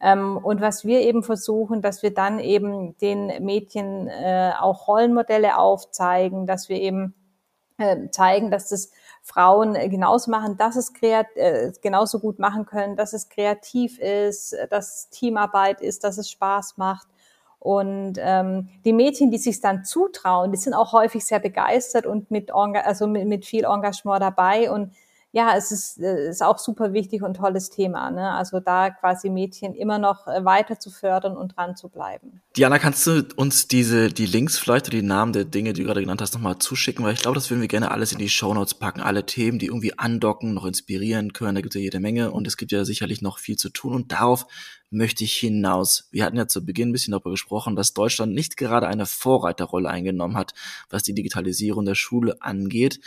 Ähm, 0.00 0.36
und 0.36 0.60
was 0.60 0.84
wir 0.84 1.00
eben 1.00 1.22
versuchen, 1.22 1.80
dass 1.80 2.02
wir 2.02 2.12
dann 2.12 2.38
eben 2.38 2.98
den 2.98 3.26
Mädchen 3.44 4.08
äh, 4.08 4.52
auch 4.58 4.88
Rollenmodelle 4.88 5.56
aufzeigen, 5.56 6.46
dass 6.46 6.68
wir 6.68 6.80
eben 6.80 7.14
äh, 7.78 8.10
zeigen, 8.10 8.50
dass 8.50 8.68
das 8.68 8.90
Frauen 9.22 9.74
genauso 9.74 10.30
machen, 10.30 10.56
dass 10.56 10.76
es 10.76 10.92
äh, 11.00 11.72
genauso 11.80 12.18
gut 12.18 12.40
machen 12.40 12.66
können, 12.66 12.96
dass 12.96 13.12
es 13.12 13.28
kreativ 13.28 14.00
ist, 14.00 14.56
dass 14.70 15.08
Teamarbeit 15.10 15.80
ist, 15.80 16.02
dass 16.04 16.18
es 16.18 16.30
Spaß 16.30 16.76
macht. 16.76 17.06
Und 17.62 18.14
ähm, 18.18 18.70
die 18.84 18.92
Mädchen, 18.92 19.30
die 19.30 19.38
sich 19.38 19.60
dann 19.60 19.84
zutrauen, 19.84 20.50
die 20.50 20.58
sind 20.58 20.74
auch 20.74 20.92
häufig 20.92 21.24
sehr 21.24 21.38
begeistert 21.38 22.06
und 22.06 22.28
mit, 22.28 22.50
also 22.52 23.06
mit, 23.06 23.28
mit 23.28 23.46
viel 23.46 23.64
Engagement 23.66 24.20
dabei. 24.20 24.68
Und 24.68 24.92
ja, 25.34 25.56
es 25.56 25.72
ist, 25.72 25.98
äh, 25.98 26.28
ist 26.28 26.42
auch 26.42 26.58
super 26.58 26.92
wichtig 26.92 27.22
und 27.22 27.34
tolles 27.34 27.70
Thema. 27.70 28.10
Ne? 28.10 28.30
Also 28.32 28.60
da 28.60 28.90
quasi 28.90 29.30
Mädchen 29.30 29.74
immer 29.74 29.98
noch 29.98 30.26
äh, 30.26 30.44
weiter 30.44 30.78
zu 30.78 30.90
fördern 30.90 31.38
und 31.38 31.56
dran 31.56 31.74
zu 31.74 31.88
bleiben. 31.88 32.42
Diana, 32.54 32.78
kannst 32.78 33.06
du 33.06 33.26
uns 33.36 33.66
diese, 33.66 34.10
die 34.10 34.26
Links 34.26 34.58
vielleicht 34.58 34.88
oder 34.88 34.98
die 34.98 35.06
Namen 35.06 35.32
der 35.32 35.46
Dinge, 35.46 35.72
die 35.72 35.80
du 35.80 35.86
gerade 35.86 36.02
genannt 36.02 36.20
hast, 36.20 36.34
nochmal 36.34 36.58
zuschicken? 36.58 37.02
Weil 37.02 37.14
ich 37.14 37.22
glaube, 37.22 37.36
das 37.36 37.48
würden 37.48 37.62
wir 37.62 37.68
gerne 37.68 37.90
alles 37.90 38.12
in 38.12 38.18
die 38.18 38.28
Shownotes 38.28 38.74
packen. 38.74 39.00
Alle 39.00 39.24
Themen, 39.24 39.58
die 39.58 39.66
irgendwie 39.66 39.98
andocken, 39.98 40.52
noch 40.52 40.66
inspirieren 40.66 41.32
können. 41.32 41.54
Da 41.54 41.62
gibt 41.62 41.74
es 41.74 41.80
ja 41.80 41.84
jede 41.84 42.00
Menge 42.00 42.30
und 42.30 42.46
es 42.46 42.58
gibt 42.58 42.70
ja 42.70 42.84
sicherlich 42.84 43.22
noch 43.22 43.38
viel 43.38 43.56
zu 43.56 43.70
tun. 43.70 43.94
Und 43.94 44.12
darauf 44.12 44.46
möchte 44.90 45.24
ich 45.24 45.32
hinaus. 45.32 46.08
Wir 46.10 46.26
hatten 46.26 46.36
ja 46.36 46.46
zu 46.46 46.62
Beginn 46.62 46.90
ein 46.90 46.92
bisschen 46.92 47.12
darüber 47.12 47.30
gesprochen, 47.30 47.74
dass 47.74 47.94
Deutschland 47.94 48.34
nicht 48.34 48.58
gerade 48.58 48.86
eine 48.86 49.06
Vorreiterrolle 49.06 49.88
eingenommen 49.88 50.36
hat, 50.36 50.52
was 50.90 51.02
die 51.02 51.14
Digitalisierung 51.14 51.86
der 51.86 51.94
Schule 51.94 52.36
angeht. 52.40 53.00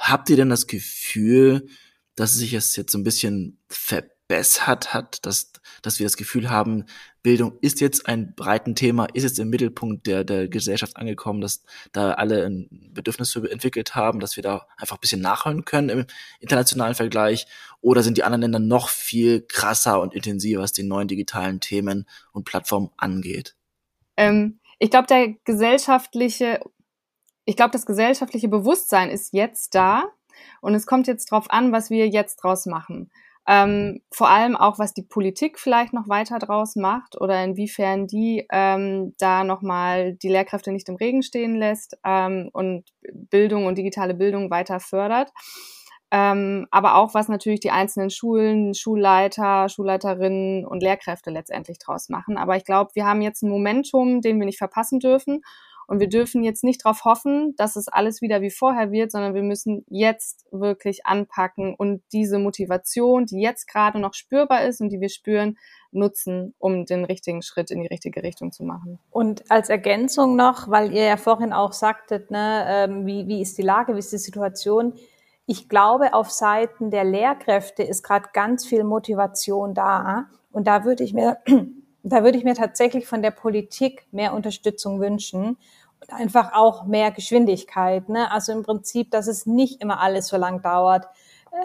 Habt 0.00 0.30
ihr 0.30 0.36
denn 0.36 0.48
das 0.48 0.66
Gefühl, 0.66 1.68
dass 2.16 2.34
sich 2.34 2.54
es 2.54 2.74
jetzt 2.74 2.92
so 2.92 2.98
ein 2.98 3.04
bisschen 3.04 3.58
verbessert 3.68 4.94
hat, 4.94 5.26
dass, 5.26 5.52
dass 5.82 5.98
wir 5.98 6.06
das 6.06 6.16
Gefühl 6.16 6.48
haben, 6.48 6.86
Bildung 7.22 7.58
ist 7.60 7.82
jetzt 7.82 8.08
ein 8.08 8.34
breiten 8.34 8.74
Thema, 8.74 9.08
ist 9.12 9.24
jetzt 9.24 9.38
im 9.38 9.50
Mittelpunkt 9.50 10.06
der, 10.06 10.24
der 10.24 10.48
Gesellschaft 10.48 10.96
angekommen, 10.96 11.42
dass 11.42 11.64
da 11.92 12.12
alle 12.12 12.46
ein 12.46 12.90
Bedürfnis 12.94 13.32
für 13.32 13.50
entwickelt 13.50 13.94
haben, 13.94 14.20
dass 14.20 14.36
wir 14.36 14.42
da 14.42 14.66
einfach 14.78 14.96
ein 14.96 15.00
bisschen 15.00 15.20
nachholen 15.20 15.66
können 15.66 15.90
im 15.90 16.06
internationalen 16.40 16.94
Vergleich? 16.94 17.46
Oder 17.82 18.02
sind 18.02 18.16
die 18.16 18.24
anderen 18.24 18.40
Länder 18.40 18.58
noch 18.58 18.88
viel 18.88 19.42
krasser 19.42 20.00
und 20.00 20.14
intensiver, 20.14 20.62
was 20.62 20.72
die 20.72 20.82
neuen 20.82 21.08
digitalen 21.08 21.60
Themen 21.60 22.08
und 22.32 22.44
Plattformen 22.44 22.88
angeht? 22.96 23.54
Ähm, 24.16 24.60
ich 24.78 24.90
glaube, 24.90 25.08
der 25.08 25.34
gesellschaftliche 25.44 26.60
ich 27.50 27.56
glaube, 27.56 27.72
das 27.72 27.84
gesellschaftliche 27.84 28.46
Bewusstsein 28.46 29.10
ist 29.10 29.32
jetzt 29.32 29.74
da 29.74 30.04
und 30.60 30.76
es 30.76 30.86
kommt 30.86 31.08
jetzt 31.08 31.32
drauf 31.32 31.50
an, 31.50 31.72
was 31.72 31.90
wir 31.90 32.06
jetzt 32.08 32.36
draus 32.36 32.64
machen. 32.64 33.10
Ähm, 33.48 34.02
vor 34.12 34.30
allem 34.30 34.54
auch, 34.54 34.78
was 34.78 34.94
die 34.94 35.02
Politik 35.02 35.58
vielleicht 35.58 35.92
noch 35.92 36.08
weiter 36.08 36.38
draus 36.38 36.76
macht 36.76 37.20
oder 37.20 37.42
inwiefern 37.42 38.06
die 38.06 38.46
ähm, 38.52 39.16
da 39.18 39.42
nochmal 39.42 40.12
die 40.12 40.28
Lehrkräfte 40.28 40.70
nicht 40.70 40.88
im 40.88 40.94
Regen 40.94 41.24
stehen 41.24 41.56
lässt 41.56 41.98
ähm, 42.04 42.50
und 42.52 42.84
Bildung 43.12 43.66
und 43.66 43.76
digitale 43.76 44.14
Bildung 44.14 44.52
weiter 44.52 44.78
fördert. 44.78 45.32
Ähm, 46.12 46.68
aber 46.70 46.94
auch, 46.94 47.14
was 47.14 47.26
natürlich 47.26 47.60
die 47.60 47.72
einzelnen 47.72 48.10
Schulen, 48.10 48.74
Schulleiter, 48.74 49.68
Schulleiterinnen 49.68 50.64
und 50.64 50.84
Lehrkräfte 50.84 51.30
letztendlich 51.30 51.80
draus 51.80 52.08
machen. 52.10 52.36
Aber 52.36 52.56
ich 52.56 52.64
glaube, 52.64 52.90
wir 52.94 53.06
haben 53.06 53.22
jetzt 53.22 53.42
ein 53.42 53.50
Momentum, 53.50 54.20
den 54.20 54.38
wir 54.38 54.46
nicht 54.46 54.58
verpassen 54.58 55.00
dürfen. 55.00 55.42
Und 55.90 55.98
wir 55.98 56.08
dürfen 56.08 56.44
jetzt 56.44 56.62
nicht 56.62 56.84
darauf 56.84 57.04
hoffen, 57.04 57.56
dass 57.56 57.74
es 57.74 57.88
alles 57.88 58.22
wieder 58.22 58.42
wie 58.42 58.52
vorher 58.52 58.92
wird, 58.92 59.10
sondern 59.10 59.34
wir 59.34 59.42
müssen 59.42 59.84
jetzt 59.88 60.46
wirklich 60.52 61.04
anpacken 61.04 61.74
und 61.74 62.00
diese 62.12 62.38
Motivation, 62.38 63.26
die 63.26 63.40
jetzt 63.40 63.66
gerade 63.66 63.98
noch 63.98 64.14
spürbar 64.14 64.64
ist 64.64 64.80
und 64.80 64.90
die 64.90 65.00
wir 65.00 65.08
spüren, 65.08 65.58
nutzen, 65.90 66.54
um 66.60 66.86
den 66.86 67.04
richtigen 67.04 67.42
Schritt 67.42 67.72
in 67.72 67.80
die 67.80 67.88
richtige 67.88 68.22
Richtung 68.22 68.52
zu 68.52 68.62
machen. 68.62 69.00
Und 69.10 69.50
als 69.50 69.68
Ergänzung 69.68 70.36
noch, 70.36 70.70
weil 70.70 70.94
ihr 70.94 71.02
ja 71.02 71.16
vorhin 71.16 71.52
auch 71.52 71.72
sagtet, 71.72 72.30
ne, 72.30 72.66
ähm, 72.68 73.04
wie, 73.04 73.26
wie 73.26 73.42
ist 73.42 73.58
die 73.58 73.62
Lage, 73.62 73.96
wie 73.96 73.98
ist 73.98 74.12
die 74.12 74.18
Situation? 74.18 74.94
Ich 75.46 75.68
glaube, 75.68 76.14
auf 76.14 76.30
Seiten 76.30 76.92
der 76.92 77.02
Lehrkräfte 77.02 77.82
ist 77.82 78.04
gerade 78.04 78.28
ganz 78.32 78.64
viel 78.64 78.84
Motivation 78.84 79.74
da. 79.74 80.26
Und 80.52 80.68
da 80.68 80.84
würde 80.84 81.02
ich 81.02 81.14
mir, 81.14 81.38
da 82.02 82.24
würde 82.24 82.38
ich 82.38 82.44
mir 82.44 82.54
tatsächlich 82.54 83.06
von 83.06 83.22
der 83.22 83.30
Politik 83.30 84.06
mehr 84.12 84.32
Unterstützung 84.32 85.00
wünschen, 85.00 85.56
einfach 86.08 86.52
auch 86.54 86.84
mehr 86.84 87.10
Geschwindigkeit. 87.10 88.08
Ne? 88.08 88.30
Also 88.30 88.52
im 88.52 88.62
Prinzip, 88.62 89.10
dass 89.10 89.26
es 89.26 89.46
nicht 89.46 89.80
immer 89.82 90.00
alles 90.00 90.28
so 90.28 90.36
lang 90.36 90.62
dauert, 90.62 91.06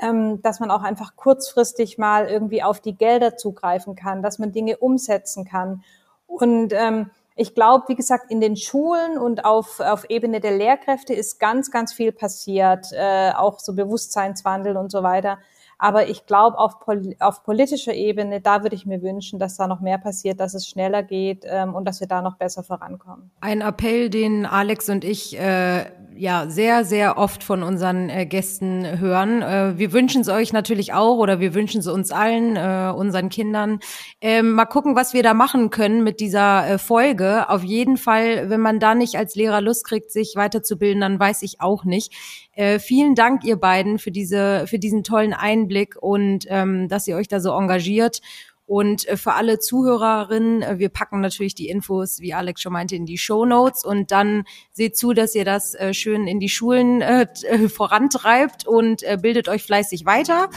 ähm, 0.02 0.41
dass 0.41 0.60
man 0.60 0.71
auch 0.71 0.82
einfach 0.82 1.15
kurzfristig 1.15 1.98
mal 1.98 2.28
irgendwie 2.28 2.63
auf 2.63 2.80
die 2.80 2.95
Gelder 2.95 3.38
zugreifen 3.38 3.95
kann, 3.95 4.21
dass 4.21 4.39
man 4.39 4.52
Dinge 4.52 4.78
umsetzen 4.78 5.45
kann. 5.45 5.84
Und 6.28 6.74
ähm, 6.74 7.12
ich 7.36 7.54
glaube, 7.54 7.86
wie 7.88 7.95
gesagt, 7.95 8.32
in 8.32 8.39
den 8.41 8.56
Schulen 8.56 9.17
und 9.17 9.45
auf, 9.45 9.80
auf 9.80 10.10
Ebene 10.10 10.39
der 10.39 10.58
Lehrkräfte 10.58 11.13
ist 11.13 11.39
ganz, 11.39 11.69
ganz 11.69 11.93
viel 11.93 12.12
passiert, 12.12 12.88
äh, 12.93 13.32
auch 13.36 13.60
so 13.60 13.74
Bewusstseinswandel 13.74 14.78
und 14.78 14.91
so 14.91 15.04
weiter. 15.04 15.38
Aber 15.77 16.07
ich 16.07 16.25
glaube, 16.25 16.57
auf, 16.57 16.79
pol 16.79 17.15
auf 17.19 17.43
politischer 17.43 17.93
Ebene, 17.93 18.41
da 18.41 18.63
würde 18.63 18.75
ich 18.75 18.85
mir 18.85 19.01
wünschen, 19.01 19.39
dass 19.39 19.57
da 19.57 19.67
noch 19.67 19.81
mehr 19.81 19.97
passiert, 19.97 20.39
dass 20.39 20.53
es 20.53 20.67
schneller 20.67 21.03
geht 21.03 21.45
ähm, 21.45 21.75
und 21.75 21.85
dass 21.85 21.99
wir 21.99 22.07
da 22.07 22.21
noch 22.21 22.38
besser 22.38 22.63
vorankommen. 22.63 23.31
Ein 23.41 23.61
Appell, 23.61 24.09
den 24.09 24.45
Alex 24.45 24.89
und 24.89 25.03
ich 25.03 25.38
äh, 25.38 25.85
ja 26.15 26.49
sehr, 26.49 26.85
sehr 26.85 27.17
oft 27.17 27.43
von 27.43 27.63
unseren 27.63 28.09
äh, 28.09 28.25
Gästen 28.25 28.99
hören. 28.99 29.41
Äh, 29.41 29.77
wir 29.77 29.93
wünschen 29.93 30.21
es 30.21 30.29
euch 30.29 30.53
natürlich 30.53 30.93
auch 30.93 31.17
oder 31.17 31.39
wir 31.39 31.53
wünschen 31.53 31.79
es 31.79 31.88
uns 31.88 32.11
allen, 32.11 32.55
äh, 32.55 32.93
unseren 32.95 33.29
Kindern. 33.29 33.79
Ähm, 34.21 34.53
mal 34.53 34.65
gucken, 34.65 34.95
was 34.95 35.13
wir 35.13 35.23
da 35.23 35.33
machen 35.33 35.69
können 35.69 36.03
mit 36.03 36.19
dieser 36.19 36.67
äh, 36.67 36.77
Folge. 36.77 37.49
Auf 37.49 37.63
jeden 37.63 37.97
Fall, 37.97 38.49
wenn 38.49 38.61
man 38.61 38.79
da 38.79 38.95
nicht 38.95 39.17
als 39.17 39.35
Lehrer 39.35 39.61
Lust 39.61 39.85
kriegt, 39.85 40.11
sich 40.11 40.35
weiterzubilden, 40.35 41.01
dann 41.01 41.19
weiß 41.19 41.41
ich 41.41 41.61
auch 41.61 41.83
nicht. 41.83 42.13
Äh, 42.55 42.79
vielen 42.79 43.15
Dank, 43.15 43.43
ihr 43.43 43.57
beiden, 43.57 43.99
für 43.99 44.11
diese, 44.11 44.65
für 44.67 44.79
diesen 44.79 45.03
tollen 45.03 45.33
Einblick 45.33 45.95
und 46.01 46.45
ähm, 46.49 46.87
dass 46.87 47.07
ihr 47.07 47.15
euch 47.15 47.27
da 47.27 47.39
so 47.39 47.51
engagiert. 47.51 48.21
Und 48.65 49.07
äh, 49.07 49.15
für 49.15 49.33
alle 49.33 49.59
Zuhörerinnen, 49.59 50.63
äh, 50.63 50.79
wir 50.79 50.89
packen 50.89 51.21
natürlich 51.21 51.53
die 51.53 51.69
Infos, 51.69 52.19
wie 52.19 52.33
Alex 52.33 52.61
schon 52.61 52.73
meinte, 52.73 52.95
in 52.95 53.05
die 53.05 53.19
Show 53.19 53.45
Notes 53.45 53.85
und 53.85 54.09
dann 54.09 54.43
seht 54.71 54.97
zu, 54.97 55.13
dass 55.13 55.35
ihr 55.35 55.45
das 55.45 55.75
äh, 55.75 55.93
schön 55.93 56.25
in 56.25 56.39
die 56.39 56.49
Schulen 56.49 57.01
äh, 57.01 57.27
vorantreibt 57.69 58.65
und 58.65 59.03
äh, 59.03 59.19
bildet 59.21 59.49
euch 59.49 59.63
fleißig 59.63 60.05
weiter. 60.05 60.49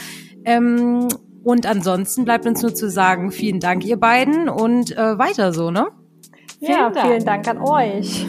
Ähm, 0.45 1.09
Und 1.45 1.67
ansonsten 1.67 2.25
bleibt 2.25 2.47
uns 2.47 2.63
nur 2.63 2.75
zu 2.75 2.91
sagen, 2.91 3.31
vielen 3.31 3.61
Dank, 3.61 3.85
ihr 3.85 3.97
beiden, 3.97 4.49
und 4.49 4.97
äh, 4.97 5.19
weiter 5.19 5.53
so, 5.53 5.71
ne? 5.71 5.89
Ja, 6.61 6.91
vielen 6.93 7.25
Dank 7.25 7.47
an 7.49 7.59
euch. 7.59 8.27